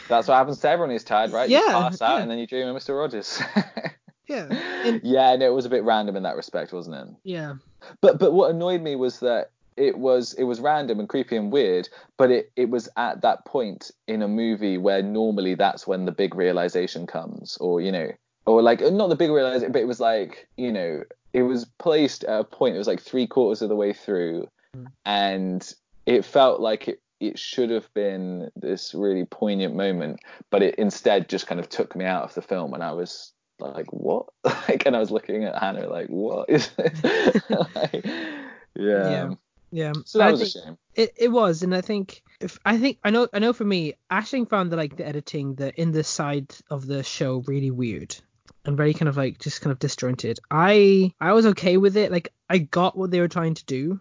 [0.07, 1.49] That's what happens to everyone who's tired, right?
[1.49, 1.59] Yeah.
[1.59, 2.21] You pass out yeah.
[2.21, 2.97] and then you dream of Mr.
[2.97, 3.41] Rogers.
[4.27, 4.47] yeah.
[4.85, 7.15] And, yeah, no, it was a bit random in that respect, wasn't it?
[7.23, 7.55] Yeah.
[8.01, 11.51] But but what annoyed me was that it was it was random and creepy and
[11.51, 16.05] weird, but it, it was at that point in a movie where normally that's when
[16.05, 18.09] the big realization comes, or you know,
[18.45, 22.23] or like not the big realization, but it was like you know, it was placed
[22.23, 22.75] at a point.
[22.75, 24.87] It was like three quarters of the way through, mm.
[25.05, 25.73] and
[26.05, 30.19] it felt like it, it should have been this really poignant moment,
[30.51, 33.33] but it instead just kind of took me out of the film, and I was
[33.59, 37.01] like, "What?" like, and I was looking at Hannah like, "What is this?"
[37.49, 38.51] like, yeah.
[38.75, 39.33] yeah.
[39.71, 39.93] Yeah.
[40.05, 40.77] So that I was a shame.
[40.93, 43.95] It it was, and I think if I think I know I know for me,
[44.09, 48.15] Ashling found the like the editing the in this side of the show really weird
[48.63, 50.39] and very kind of like just kind of disjointed.
[50.49, 52.11] I I was okay with it.
[52.11, 53.99] Like I got what they were trying to do,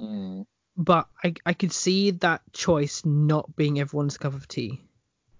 [0.00, 4.80] Mm, but I I could see that choice not being everyone's cup of tea.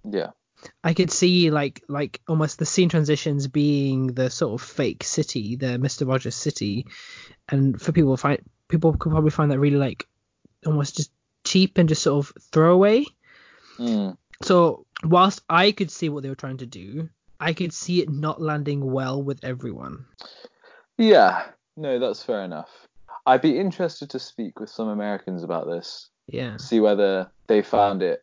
[0.09, 0.31] yeah.
[0.83, 5.57] I could see like like almost the scene transitions being the sort of fake city,
[5.57, 6.87] the Mister Rogers city,
[7.49, 10.07] and for people find people could probably find that really like
[10.67, 11.11] almost just
[11.45, 13.05] cheap and just sort of throwaway.
[13.79, 18.01] Mm, So whilst I could see what they were trying to do, I could see
[18.01, 20.07] it not landing well with everyone.
[20.97, 21.47] yeah.
[21.77, 22.71] No, that's fair enough.
[23.27, 26.57] I'd be interested to speak with some Americans about this, Yeah.
[26.57, 28.23] see whether they found it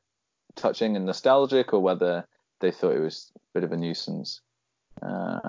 [0.55, 2.25] touching and nostalgic, or whether
[2.61, 4.41] they thought it was a bit of a nuisance.
[5.01, 5.39] Uh,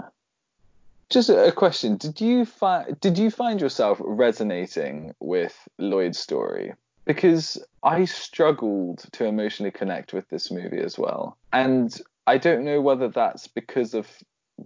[1.09, 6.75] just a question: Did you find did you find yourself resonating with Lloyd's story?
[7.05, 12.81] Because I struggled to emotionally connect with this movie as well, and I don't know
[12.81, 14.09] whether that's because of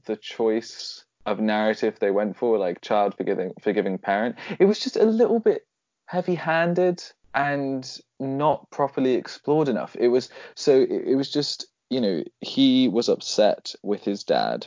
[0.04, 4.36] the choice of narrative they went for, like child forgiving forgiving parent.
[4.58, 5.66] It was just a little bit
[6.06, 7.02] heavy-handed
[7.34, 9.96] and not properly explored enough.
[9.98, 14.66] It was so it, it was just you know he was upset with his dad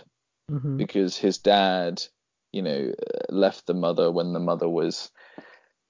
[0.49, 2.01] hmm because his dad,
[2.51, 2.93] you know,
[3.29, 5.12] left the mother when the mother was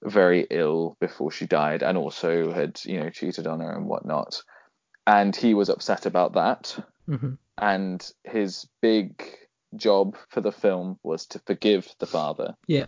[0.02, 4.42] very ill before she died, and also had, you know, cheated on her and whatnot.
[5.06, 6.76] And he was upset about that.
[7.06, 9.22] hmm And his big
[9.76, 12.86] job for the film was to forgive the father, Yeah.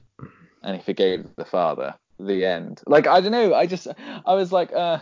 [0.62, 1.94] and he forgave the father.
[2.18, 2.82] The end.
[2.86, 3.54] Like I don't know.
[3.54, 3.88] I just
[4.26, 4.98] I was like, uh,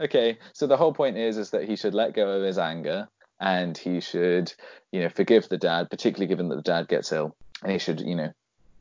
[0.00, 0.38] okay.
[0.52, 3.08] So the whole point is is that he should let go of his anger
[3.40, 4.52] and he should,
[4.92, 8.00] you know, forgive the dad, particularly given that the dad gets ill, and he should,
[8.00, 8.32] you know,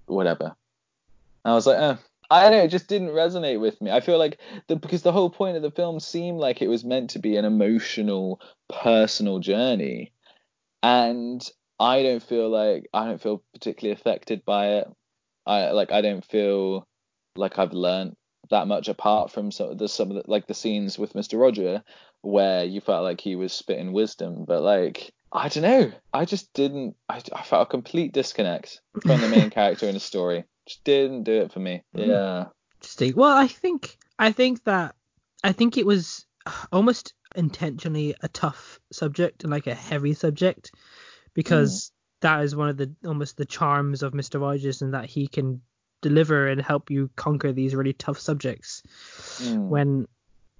[0.05, 0.55] whatever.
[1.43, 1.95] I was like, uh,
[2.29, 3.91] I don't know, it just didn't resonate with me.
[3.91, 6.85] I feel like the because the whole point of the film seemed like it was
[6.85, 10.11] meant to be an emotional, personal journey,
[10.83, 11.41] and
[11.79, 14.87] I don't feel like I don't feel particularly affected by it.
[15.47, 16.87] I like I don't feel
[17.35, 18.15] like I've learned
[18.51, 21.39] that much apart from some of the some of the like the scenes with Mr.
[21.39, 21.83] Roger
[22.21, 26.53] where you felt like he was spitting wisdom, but like I don't know, I just
[26.53, 26.95] didn't.
[27.09, 30.43] I, I felt a complete disconnect from the main character in the story.
[30.67, 31.83] Just didn't do it for me.
[31.93, 32.45] Yeah.
[32.79, 33.13] Interesting.
[33.15, 34.95] Well, I think I think that
[35.43, 36.25] I think it was
[36.71, 40.71] almost intentionally a tough subject and like a heavy subject
[41.33, 41.91] because mm.
[42.21, 44.39] that is one of the almost the charms of Mr.
[44.41, 45.61] Rogers and that he can
[46.01, 48.83] deliver and help you conquer these really tough subjects
[49.39, 49.67] Mm.
[49.69, 50.07] when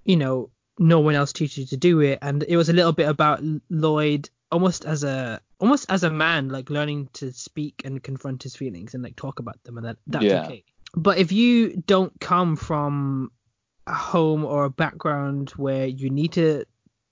[0.04, 2.92] you know no one else teaches you to do it and it was a little
[2.92, 8.02] bit about Lloyd almost as a almost as a man like learning to speak and
[8.02, 10.44] confront his feelings and like talk about them and that that's Yeah.
[10.44, 13.30] okay but if you don't come from
[13.86, 16.64] a home or a background where you need to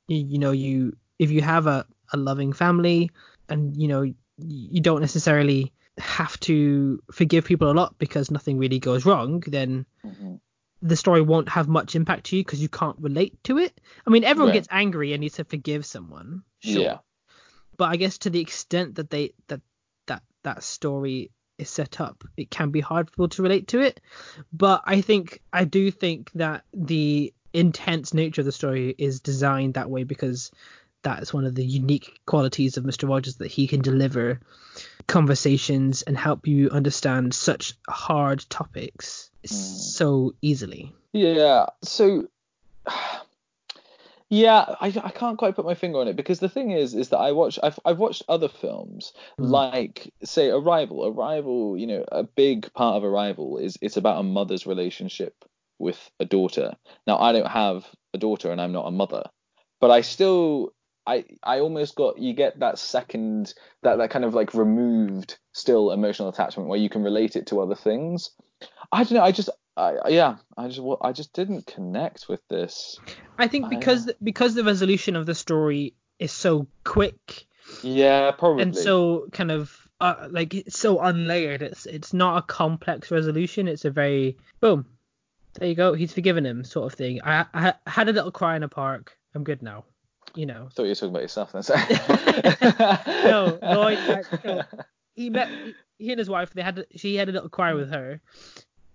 [0.08, 3.10] you, you know you if you have a, a loving family
[3.48, 4.02] and you know
[4.38, 9.84] you don't necessarily have to forgive people a lot because nothing really goes wrong then
[10.04, 10.40] Mhm.
[10.82, 13.78] the story won't have much impact to you because you can't relate to it.
[14.06, 16.82] I mean, everyone gets angry and needs to forgive someone, sure.
[16.82, 16.98] Yeah.
[17.76, 19.60] But I guess to the extent that they that
[20.06, 23.80] that that story is set up, it can be hard for people to relate to
[23.80, 24.00] it.
[24.52, 29.74] But I think I do think that the intense nature of the story is designed
[29.74, 30.50] that way because
[31.02, 33.08] that is one of the unique qualities of Mr.
[33.08, 34.40] Rogers that he can deliver
[35.06, 40.92] conversations and help you understand such hard topics so easily.
[41.12, 41.66] Yeah.
[41.82, 42.28] So.
[44.32, 47.08] Yeah, I, I can't quite put my finger on it because the thing is is
[47.08, 49.50] that I watch I've I've watched other films Mm.
[49.50, 51.04] like say Arrival.
[51.04, 55.34] Arrival, you know, a big part of Arrival is it's about a mother's relationship
[55.80, 56.76] with a daughter.
[57.08, 57.84] Now I don't have
[58.14, 59.24] a daughter and I'm not a mother,
[59.80, 60.72] but I still
[61.06, 65.90] I I almost got you get that second that that kind of like removed still
[65.90, 68.30] emotional attachment where you can relate it to other things.
[68.92, 69.22] I don't know.
[69.24, 73.00] I just I yeah I just I just didn't connect with this.
[73.38, 77.46] I think I- because because the resolution of the story is so quick
[77.82, 78.62] Yeah, probably.
[78.64, 81.62] and so kind of uh, like it's so unlayered.
[81.62, 83.68] It's it's not a complex resolution.
[83.68, 84.86] It's a very boom.
[85.54, 85.94] There you go.
[85.94, 87.20] He's forgiven him, sort of thing.
[87.24, 89.16] I, I had a little cry in a park.
[89.34, 89.84] I'm good now.
[90.34, 90.66] You know.
[90.66, 91.62] I thought you were talking about yourself then.
[93.24, 94.62] No, Lloyd, no.
[95.14, 95.50] He met
[95.98, 96.54] he, and his wife.
[96.54, 98.20] They had she had a little cry with her,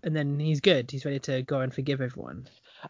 [0.01, 0.89] and then he's good.
[0.89, 2.47] He's ready to go and forgive everyone.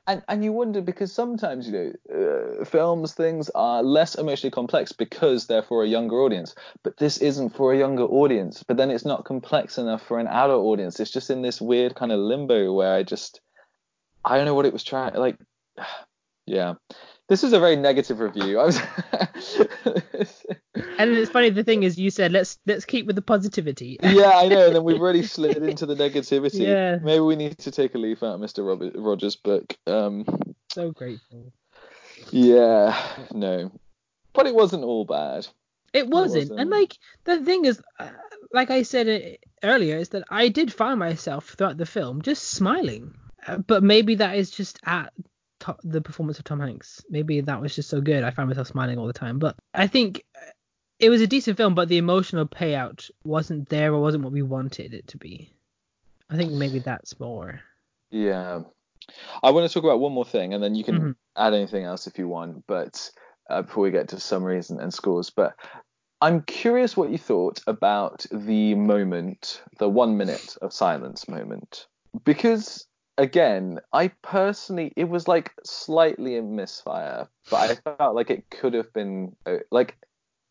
[0.07, 4.91] And and you wonder because sometimes you know uh, films things are less emotionally complex
[4.91, 6.55] because they're for a younger audience.
[6.83, 8.63] But this isn't for a younger audience.
[8.63, 10.99] But then it's not complex enough for an adult audience.
[10.99, 13.41] It's just in this weird kind of limbo where I just
[14.23, 15.37] I don't know what it was trying like.
[16.47, 16.75] Yeah.
[17.27, 18.59] This is a very negative review.
[18.59, 18.79] I was
[20.97, 21.49] And it's funny.
[21.49, 23.97] The thing is, you said let's let's keep with the positivity.
[24.03, 24.67] yeah, I know.
[24.67, 26.67] And then we've really slid into the negativity.
[26.67, 26.97] Yeah.
[27.01, 28.67] Maybe we need to take a leaf out of Mr.
[28.67, 29.75] Robert, Rogers' book.
[29.87, 30.25] Um,
[30.71, 31.51] so grateful.
[32.31, 32.95] yeah,
[33.31, 33.71] no.
[34.33, 35.47] But it wasn't all bad.
[35.93, 36.49] It wasn't.
[36.49, 36.59] wasn't.
[36.59, 38.09] And like the thing is, uh,
[38.53, 42.43] like I said uh, earlier, is that I did find myself throughout the film just
[42.49, 43.15] smiling.
[43.47, 45.13] Uh, but maybe that is just at
[45.61, 47.03] to- the performance of Tom Hanks.
[47.09, 48.23] Maybe that was just so good.
[48.23, 49.39] I found myself smiling all the time.
[49.39, 50.51] But I think uh,
[50.99, 54.41] it was a decent film, but the emotional payout wasn't there or wasn't what we
[54.41, 55.51] wanted it to be.
[56.29, 57.59] I think maybe that's more.
[58.11, 58.61] Yeah.
[59.43, 61.15] I want to talk about one more thing, and then you can Mhm.
[61.35, 62.65] add anything else if you want.
[62.67, 63.11] But
[63.49, 65.53] uh, before we get to summaries and, and scores, but
[66.21, 71.85] I'm curious what you thought about the moment, the one minute of silence moment,
[72.23, 72.87] because
[73.17, 78.73] again, I personally, it was like slightly a misfire, but I felt like it could
[78.73, 79.97] have been uh, like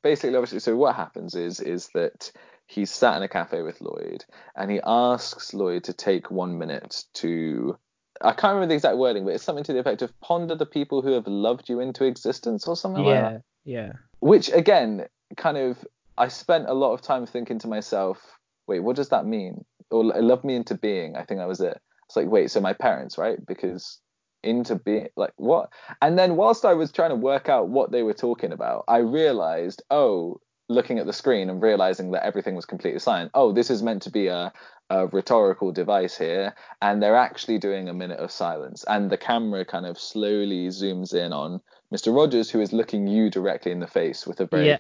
[0.03, 0.61] basically, obviously.
[0.61, 2.33] So what happens is is that
[2.66, 4.24] he's sat in a cafe with Lloyd,
[4.57, 7.79] and he asks Lloyd to take one minute to
[8.20, 10.66] I can't remember the exact wording, but it's something to the effect of ponder the
[10.66, 13.42] people who have loved you into existence or something like that.
[13.64, 13.92] Yeah, yeah.
[14.20, 15.85] Which again, kind of,
[16.16, 18.18] I spent a lot of time thinking to myself,
[18.66, 19.64] wait, what does that mean?
[19.90, 21.16] Or love me into being.
[21.16, 21.81] I think that was it.
[22.06, 23.44] It's like, wait, so my parents, right?
[23.46, 24.00] Because
[24.42, 25.70] into being, like, what?
[26.02, 28.98] And then whilst I was trying to work out what they were talking about, I
[28.98, 33.30] realized, oh, looking at the screen and realizing that everything was completely silent.
[33.34, 34.52] Oh, this is meant to be a,
[34.90, 38.84] a rhetorical device here, and they're actually doing a minute of silence.
[38.88, 41.60] And the camera kind of slowly zooms in on
[41.94, 42.14] Mr.
[42.14, 44.76] Rogers, who is looking you directly in the face with a very Yeah.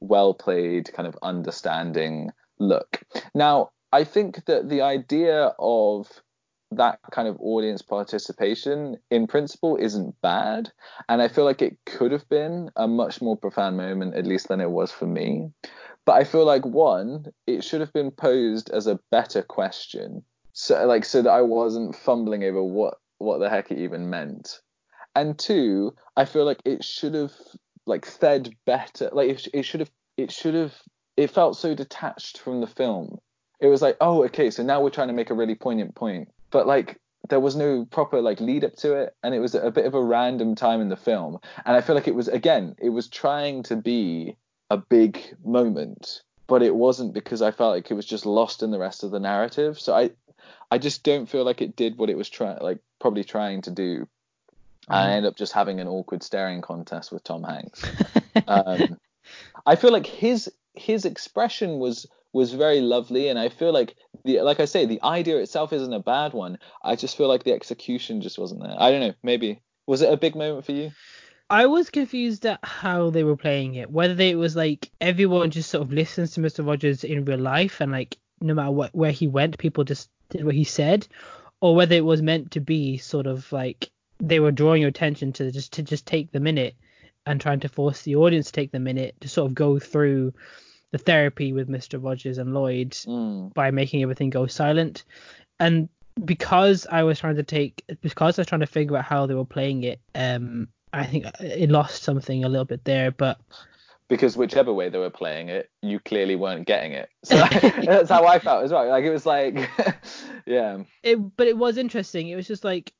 [0.00, 3.02] well played, kind of understanding look.
[3.34, 6.10] Now, I think that the idea of
[6.76, 10.72] that kind of audience participation in principle isn't bad.
[11.08, 14.48] And i feel like it could have been a much more profound moment at least
[14.48, 15.50] than it was for me.
[16.04, 20.24] But i feel like one it should have been posed as a better question.
[20.52, 24.60] So like so that i wasn't fumbling over what what the heck it even meant.
[25.14, 27.32] And two i feel like it should have
[27.86, 30.74] like fed better like it, it should have it should have
[31.16, 33.18] it felt so detached from the film.
[33.60, 36.28] It was like oh okay so now we're trying to make a really poignant point
[36.54, 39.72] but like there was no proper like lead up to it and it was a
[39.72, 41.40] bit of a random time in the film.
[41.66, 44.36] And i feel like it was again it was trying to be
[44.70, 48.70] a big moment but it wasn't because i felt like it was just lost in
[48.70, 49.80] the rest of the narrative.
[49.80, 50.10] So i
[50.70, 53.72] i just don't feel like it did what it was trying like probably trying to
[53.72, 54.08] do.
[54.86, 57.84] I end up just having an awkward staring contest with tom hanks.
[58.48, 58.98] Um,
[59.64, 64.40] I feel like his his expression was was very lovely, and I feel like the
[64.40, 66.58] like I say, the idea itself isn't a bad one.
[66.82, 68.74] I just feel like the execution just wasn't there.
[68.76, 69.14] I don't know.
[69.22, 70.90] Maybe was it a big moment for you?
[71.50, 73.90] I was confused at how they were playing it.
[73.90, 76.66] Whether it was like everyone just sort of listens to Mr.
[76.66, 80.44] Rogers in real life and like no matter what where he went, people just did
[80.44, 81.06] what he said,
[81.60, 85.32] or whether it was meant to be sort of like they were drawing your attention
[85.34, 86.74] to just to just take the minute
[87.26, 90.32] and trying to force the audience to take the minute to sort of go through
[90.94, 92.00] the therapy with Mr.
[92.00, 95.02] Rogers and Lloyd Mm, by making everything go silent.
[95.58, 95.88] And
[96.24, 99.34] because I was trying to take because I was trying to figure out how they
[99.34, 103.10] were playing it, um, I think it lost something a little bit there.
[103.10, 103.40] But
[104.06, 107.10] because whichever way they were playing it, you clearly weren't getting it.
[107.24, 108.88] So that's how I felt as well.
[108.88, 109.68] Like it was like,
[110.46, 112.28] yeah, it but it was interesting.
[112.28, 112.92] It was just like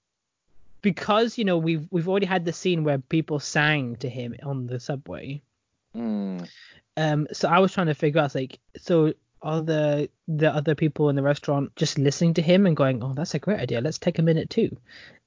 [0.82, 4.66] because you know we've we've already had the scene where people sang to him on
[4.66, 5.42] the subway.
[5.96, 6.44] mm,
[6.96, 11.08] Um, so I was trying to figure out like so are the the other people
[11.10, 13.98] in the restaurant just listening to him and going, oh that's a great idea, let's
[13.98, 14.76] take a minute too,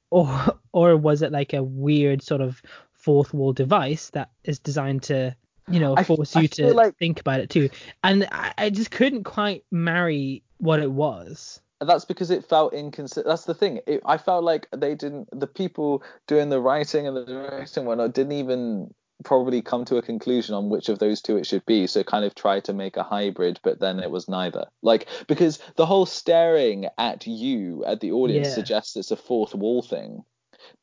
[0.10, 0.30] or
[0.72, 2.62] or was it like a weird sort of
[2.94, 5.36] fourth wall device that is designed to
[5.70, 7.70] you know force I you feel to like- think about it too,
[8.04, 11.62] and I, I just couldn't quite marry what it was.
[11.82, 13.28] that's because it felt inconsistent.
[13.28, 13.82] That's the thing.
[13.86, 15.28] It, I felt like they didn't.
[15.38, 19.98] The people doing the writing and the directing and whatnot didn't even probably come to
[19.98, 21.88] a conclusion on which of those two it should be.
[21.88, 24.66] So kind of try to make a hybrid, but then it was neither.
[24.82, 28.56] Like because the whole staring at you at the audience Yeah.
[28.56, 30.24] suggests it's a fourth wall thing,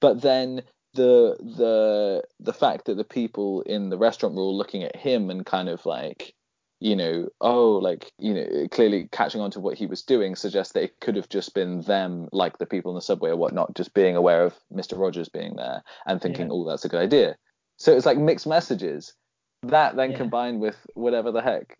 [0.01, 0.63] but then
[0.95, 5.31] the the the fact that the people in the restaurant were all looking at him
[5.31, 6.35] and kind of like
[6.81, 10.75] you know, oh, like, you know, clearly catching on to what he was doing suggests
[10.75, 13.75] that it could have just been them, like the people in the subway or whatnot,
[13.75, 14.99] just being aware of Mr.
[14.99, 16.53] Rogers being there and thinking, Yeah.
[16.53, 17.37] oh, that's a good idea.
[17.77, 19.15] So it's like mixed messages.
[19.63, 20.19] That then Yeah.
[20.19, 21.77] combined with whatever the heck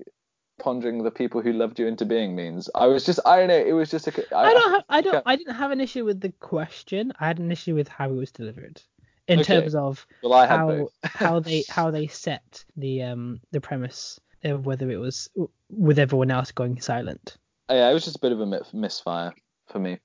[0.59, 2.71] pondering the people who loved you into being means.
[2.75, 4.37] I was just, I don't know, it was just a.
[4.37, 7.13] I don't have, I don't I didn't have an issue with the question.
[7.19, 8.81] I had an issue with how it was delivered.
[9.27, 9.61] in Okay.
[9.61, 14.67] terms of Well, I how how they how they set the um the premise of
[14.67, 15.29] whether it was
[15.71, 17.37] with everyone else going silent.
[17.71, 19.33] yeah, it was just a bit of a misfire
[19.69, 19.99] for me.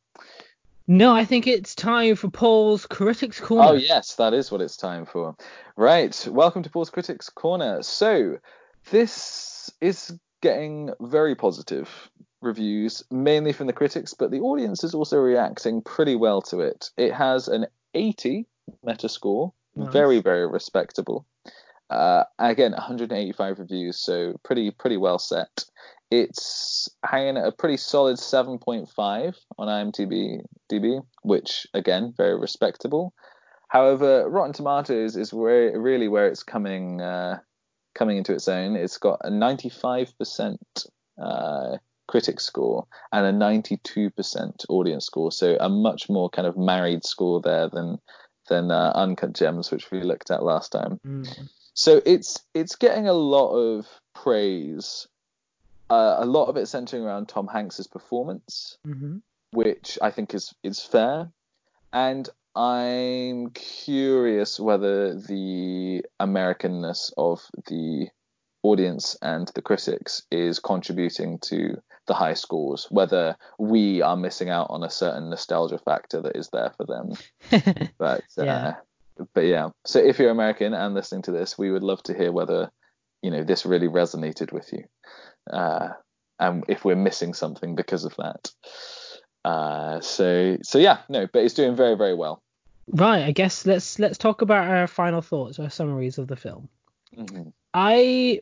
[0.91, 3.69] No, I think it's time for Paul's Critics Corner.
[3.69, 5.35] Oh yes, that is what it's time for.
[5.77, 7.83] Right, welcome to Paul's Critics Corner.
[7.83, 8.39] So
[8.89, 12.09] this is getting very positive
[12.41, 16.89] reviews, mainly from the critics, but the audience is also reacting pretty well to it.
[16.97, 18.47] It has an 80
[18.83, 19.93] Metascore, Nice.
[19.93, 21.27] very very respectable.
[21.91, 25.65] Uh, again, 185 reviews, so pretty pretty well set.
[26.11, 30.41] It's hanging at a pretty solid 7.5 on IMDb,
[30.71, 33.13] DB, which again very respectable.
[33.67, 37.39] However, Rotten Tomatoes is where really where it's coming uh,
[37.93, 38.75] coming into its own.
[38.75, 40.57] It's got a 95%
[41.21, 47.05] uh, critic score and a 92% audience score, so a much more kind of married
[47.05, 47.99] score there than
[48.47, 50.99] than uh, Uncut Gems, which we looked at last time.
[51.05, 51.49] Mm.
[51.75, 53.85] So it's it's getting a lot of
[54.15, 55.07] praise,
[55.89, 59.17] uh, a lot of it centering around Tom Hanks's performance hmm
[59.51, 61.31] which I think is is fair.
[61.91, 68.09] And I'm curious whether the Americanness of the
[68.61, 74.67] audience and the critics is contributing to the high scores, whether we are missing out
[74.69, 77.13] on a certain nostalgia factor that is there for them.
[77.97, 78.75] But uh, Yeah.
[79.33, 79.69] but yeah.
[79.85, 82.71] So if you're American and listening to this, we would love to hear whether
[83.21, 84.83] you know this really resonated with you,
[85.49, 85.89] uh,
[86.39, 88.51] and if we're missing something because of that.
[89.45, 92.41] Uh, so so yeah, no, but it's doing very very well.
[92.87, 96.69] right, I guess let's let's talk about our final thoughts or summaries of the film.
[97.15, 97.53] Mhm.
[97.73, 98.41] I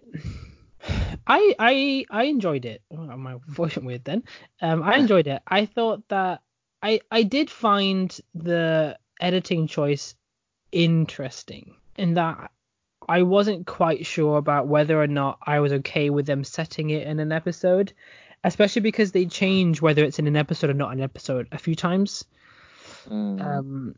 [1.28, 2.82] I I I enjoyed it.
[2.91, 4.24] Oh, my voice went weird then.
[4.62, 5.41] Um, I enjoyed it.
[5.47, 6.41] I thought that
[6.82, 10.16] I I did find the editing choice
[10.72, 12.51] interesting in that
[13.08, 17.08] I wasn't quite sure about whether or not I was okay with them setting it
[17.08, 17.93] in an episode,
[18.43, 21.76] especially because they change whether it's in an episode or not an episode a few
[21.76, 22.26] times.
[23.10, 23.41] Mm.
[23.41, 23.95] Um,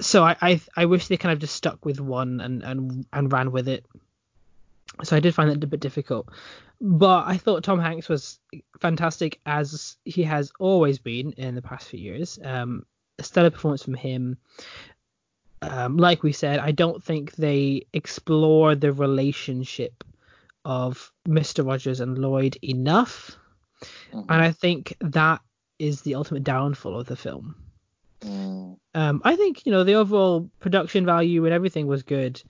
[0.00, 3.32] so I, I I wish they kind of just stuck with one and and and
[3.32, 3.86] ran with it.
[5.02, 6.28] So I did find that a bit difficult,
[6.80, 8.38] but I thought Tom Hanks was
[8.80, 12.38] fantastic as he has always been in the past few years.
[12.42, 12.84] Um,
[13.18, 14.38] a stellar performance from him.
[15.62, 20.04] Um, like we said, I don't think they explore the relationship
[20.64, 21.66] of Mr.
[21.66, 23.36] Rogers and Lloyd enough,
[24.12, 24.26] Mhm.
[24.28, 25.40] and I think that
[25.78, 27.54] is the ultimate downfall of the film.
[28.20, 28.76] Mm.
[28.94, 32.42] Um, I think you know the overall production value and everything was good,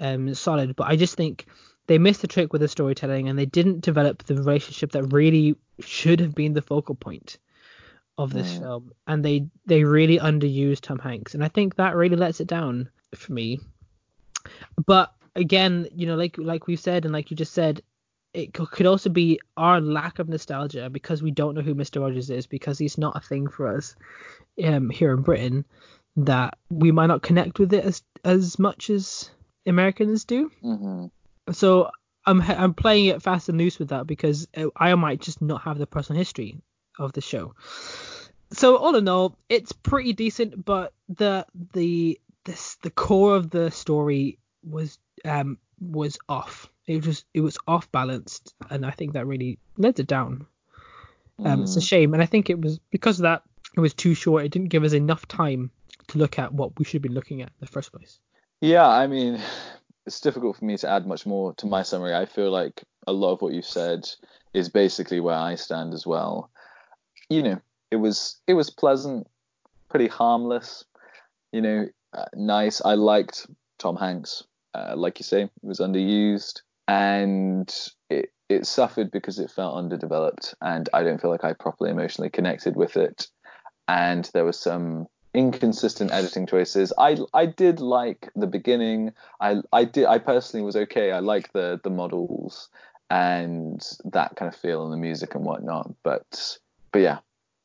[0.00, 0.76] um, solid.
[0.76, 1.46] But I just think
[1.88, 5.56] they missed the trick with the storytelling and they didn't develop the relationship that really
[5.80, 7.38] should have been the focal point
[8.18, 8.58] of this Mm.
[8.60, 8.92] film.
[9.06, 12.88] And they they really underused Tom Hanks, and I think that really lets it down
[13.14, 13.58] for me.
[14.86, 17.82] But again, you know, like like we've said and like you just said,
[18.32, 22.00] it could also be our lack of nostalgia because we don't know who Mr.
[22.02, 23.94] Rogers is because he's not a thing for us
[24.62, 25.64] um, here in Britain
[26.16, 29.30] that we might not connect with it as as much as
[29.66, 30.50] Americans do.
[30.62, 31.10] Mhm.
[31.52, 31.90] So
[32.24, 35.62] I'm I'm playing it fast and loose with that because uh, I might just not
[35.62, 36.60] have the personal history
[36.98, 37.54] of the show.
[38.52, 43.70] So all in all, it's pretty decent, but the the this the core of the
[43.70, 46.68] story was um was off.
[46.86, 50.46] It was just it was off balanced, and I think that really led it down.
[51.44, 51.88] Um, It's a Mm.
[51.88, 53.42] shame, and I think it was because of that
[53.76, 54.44] it was too short.
[54.44, 55.70] It didn't give us enough time
[56.08, 58.20] to look at what we should be looking at in the first place.
[58.60, 59.40] Yeah, I mean,
[60.06, 62.14] it's difficult for me to add much more to my summary.
[62.14, 64.08] I feel like a lot of what you've said
[64.54, 66.50] is basically where I stand as well.
[67.28, 67.60] You know,
[67.90, 69.26] it was it was pleasant,
[69.88, 70.84] pretty harmless.
[71.52, 72.80] You know, uh, nice.
[72.84, 73.46] I liked
[73.78, 74.44] Tom Hanks.
[74.74, 77.74] Uh, like you say, it was underused, and
[78.10, 82.30] it it suffered because it felt underdeveloped, and I don't feel like I properly emotionally
[82.30, 83.28] connected with it.
[83.88, 86.92] And there was some inconsistent editing choices.
[86.98, 89.12] I I did like the beginning.
[89.40, 91.12] I I did I personally was okay.
[91.12, 92.68] I liked the the models
[93.10, 95.94] and that kind of feel and the music and whatnot.
[96.02, 96.58] But
[96.92, 97.18] but yeah,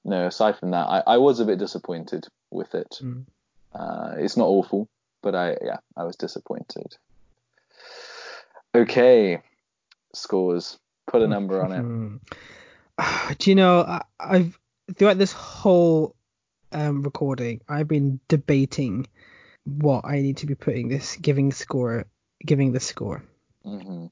[0.04, 0.28] no.
[0.28, 3.00] Aside from that, I, I was a bit disappointed with it.
[3.02, 3.26] Mm.
[3.74, 4.88] Uh, it's not awful,
[5.22, 6.96] but I yeah I was disappointed.
[8.74, 9.42] Okay,
[10.14, 10.78] scores.
[11.08, 11.82] Put a number on it.
[11.82, 13.34] Hmm.
[13.38, 14.58] Do you know I, I've
[14.96, 16.16] throughout this whole
[16.72, 19.08] um, recording, I've been debating
[19.66, 22.06] what I need to be putting this giving score,
[22.44, 23.24] giving the score,
[23.64, 24.08] hmm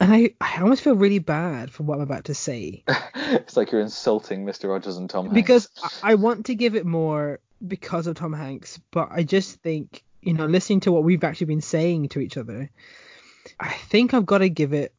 [0.00, 2.84] and I I almost feel really bad for what I'm about to say
[3.14, 4.68] it's like you're insulting Mr.
[4.68, 5.34] Rogers and Tom Hanks.
[5.34, 5.68] because
[6.02, 10.02] I, I want to give it more because of Tom Hanks, but I just think,
[10.22, 12.70] you know, listening to what we've actually been saying to each other,
[13.58, 14.94] I think I've got to give it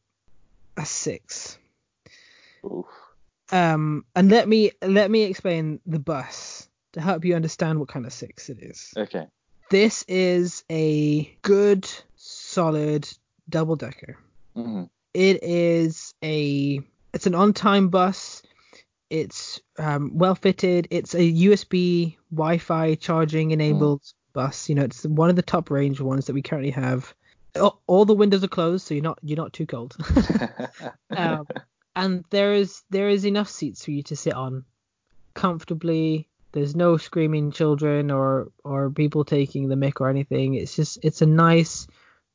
[0.76, 1.58] a six.
[2.64, 2.86] Oof.
[3.52, 8.06] Um, and let me let me explain the bus to help you understand what kind
[8.06, 8.92] of six it is.
[8.96, 9.26] Okay.
[9.70, 13.08] This is a good, solid
[13.48, 14.18] double decker.
[14.54, 14.84] Hmm
[15.14, 16.80] It is a
[17.12, 18.42] it's an on-time bus.
[19.08, 20.86] It's um, well fitted.
[20.90, 24.68] It's a USB Wi-Fi charging enabled bus.
[24.68, 27.12] You know, it's one of the top range ones that we currently have.
[27.60, 29.96] All, all the windows are closed, so you're not you're not too cold.
[31.16, 31.48] um,
[31.96, 34.64] and there is there is enough seats for you to sit on
[35.34, 36.28] comfortably.
[36.52, 40.54] There's no screaming children or or people taking the mic or anything.
[40.54, 41.88] It's just it's a nice,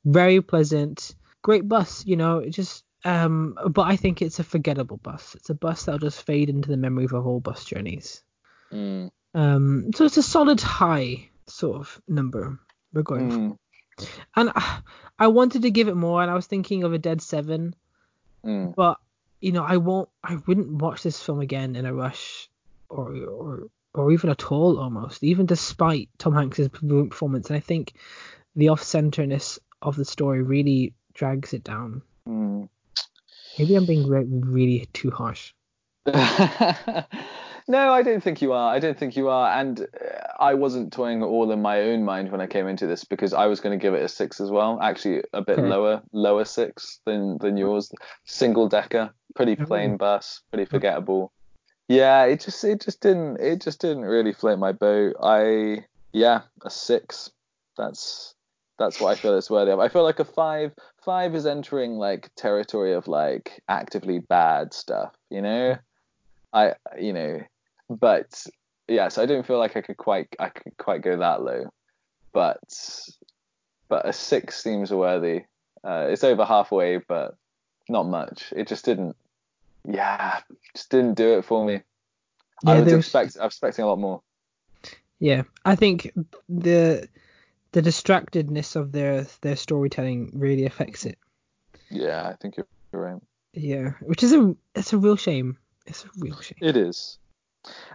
[0.03, 1.15] very pleasant,
[1.45, 2.03] great bus.
[2.05, 3.55] You know, it just um.
[3.69, 5.35] But I think it's a forgettable bus.
[5.35, 8.23] It's a bus that'll just fade into the memory of all bus journeys.
[8.73, 9.11] mm.
[9.35, 9.91] Um.
[9.95, 12.59] So it's a solid high sort of number
[12.93, 13.37] we're going for.
[13.37, 13.57] Mm.
[14.35, 14.79] And I,
[15.19, 17.75] I wanted to give it more, and I was thinking of a dead seven.
[18.43, 18.75] Mm.
[18.75, 18.99] but
[19.41, 22.47] you know I won't I wouldn't watch this film again in a rush
[22.89, 27.93] or or or even at all almost even despite Tom Hanks's performance and I think
[28.55, 32.69] the off-centerness of the story really drags it down Mm.
[33.57, 35.53] maybe I'm being re- really too harsh
[37.67, 38.71] no, I don't think you are.
[38.71, 39.59] I don't think you are.
[39.59, 39.85] And uh,
[40.39, 43.33] I wasn't toying at all in my own mind when I came into this because
[43.33, 44.79] I was going to give it a six as well.
[44.81, 45.67] Actually, a bit Okay.
[45.67, 47.91] lower, lower six than than yours.
[48.25, 49.97] Single decker, pretty plain Ooh.
[49.97, 51.31] bus, pretty forgettable.
[51.87, 55.15] Yeah, it just it just didn't it just didn't really float my boat.
[55.23, 57.31] I yeah, a six.
[57.77, 58.35] That's
[58.77, 59.79] that's what I feel it's worthy of.
[59.79, 60.71] I feel like a five
[61.05, 65.77] five is entering like territory of like actively bad stuff, you know?
[66.51, 67.39] I you know,
[67.89, 68.43] but
[68.87, 71.65] yeah, so I don't feel like I could quite I could quite go that low.
[72.33, 72.59] But
[73.87, 75.43] but a six seems worthy.
[75.83, 77.35] Uh, it's over halfway, but
[77.87, 78.51] not much.
[78.55, 79.15] It just didn't
[79.87, 80.39] yeah,
[80.75, 81.81] just didn't do it for me.
[82.65, 84.21] I Yeah, was expect I was expecting a lot more.
[85.19, 86.11] yeah I think
[86.49, 87.07] the
[87.75, 91.19] the distractedness of their their storytelling really affects it
[91.91, 93.21] Yeah, I think you're right.
[93.53, 97.19] yeah which is a it's a real shame it's a real shame It is.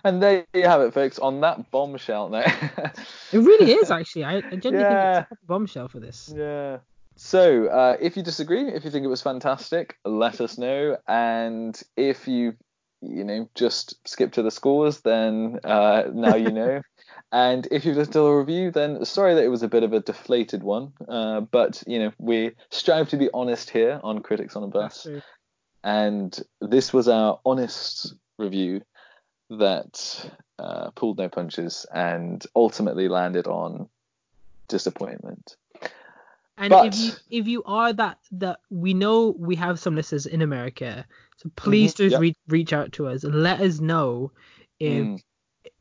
[0.04, 1.18] And there you have it, folks.
[1.18, 2.44] On that bombshell now.
[3.32, 5.00] it really is actually I, I genuinely Yeah.
[5.00, 6.78] think it's a bombshell for this Yeah.
[7.16, 10.96] So, uh, if you disagree, if you think it was fantastic, let us know.
[11.06, 12.54] And if you,
[13.02, 16.80] you know, just skip to the scores, then uh, now you know.
[17.32, 19.92] and if you've listened to the review, then sorry that it was a bit of
[19.92, 20.92] a deflated one.
[21.08, 25.06] Uh, but you know, we strive to be honest here on Critics on a Bus,
[25.84, 28.82] and this was our honest review
[29.50, 33.88] that uh, pulled no punches and ultimately landed on
[34.68, 35.56] disappointment.
[36.56, 40.26] And But- if you if you are that that we know we have some listeners
[40.26, 41.06] in America,
[41.38, 42.20] so please Mhm, do yep.
[42.20, 44.30] re- reach out to us and let us know
[44.78, 45.22] if Mm.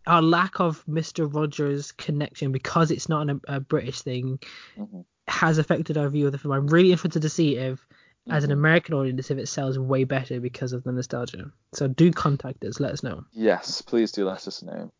[0.10, 4.39] Our lack of Mister Rogers connection because it's not an, a British thing
[4.78, 5.05] Mhm.
[5.28, 6.53] has affected our view of the film.
[6.53, 7.86] I'm really interested to see if,
[8.30, 8.53] as an Mhm.
[8.53, 11.51] American audience, if it sells way better because of the nostalgia.
[11.74, 12.80] So do contact us.
[12.80, 13.24] Let us know.
[13.32, 14.91] Yes, please do let us know.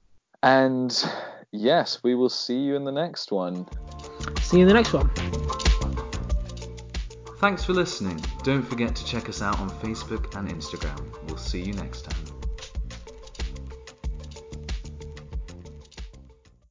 [0.44, 0.92] And
[1.52, 3.66] yes, we will see you in the next one.
[4.42, 5.10] See you in the next one.
[7.40, 8.20] Thanks for listening.
[8.44, 11.00] Don't forget to check us out on Facebook and Instagram.
[11.28, 12.39] We'll see you next time.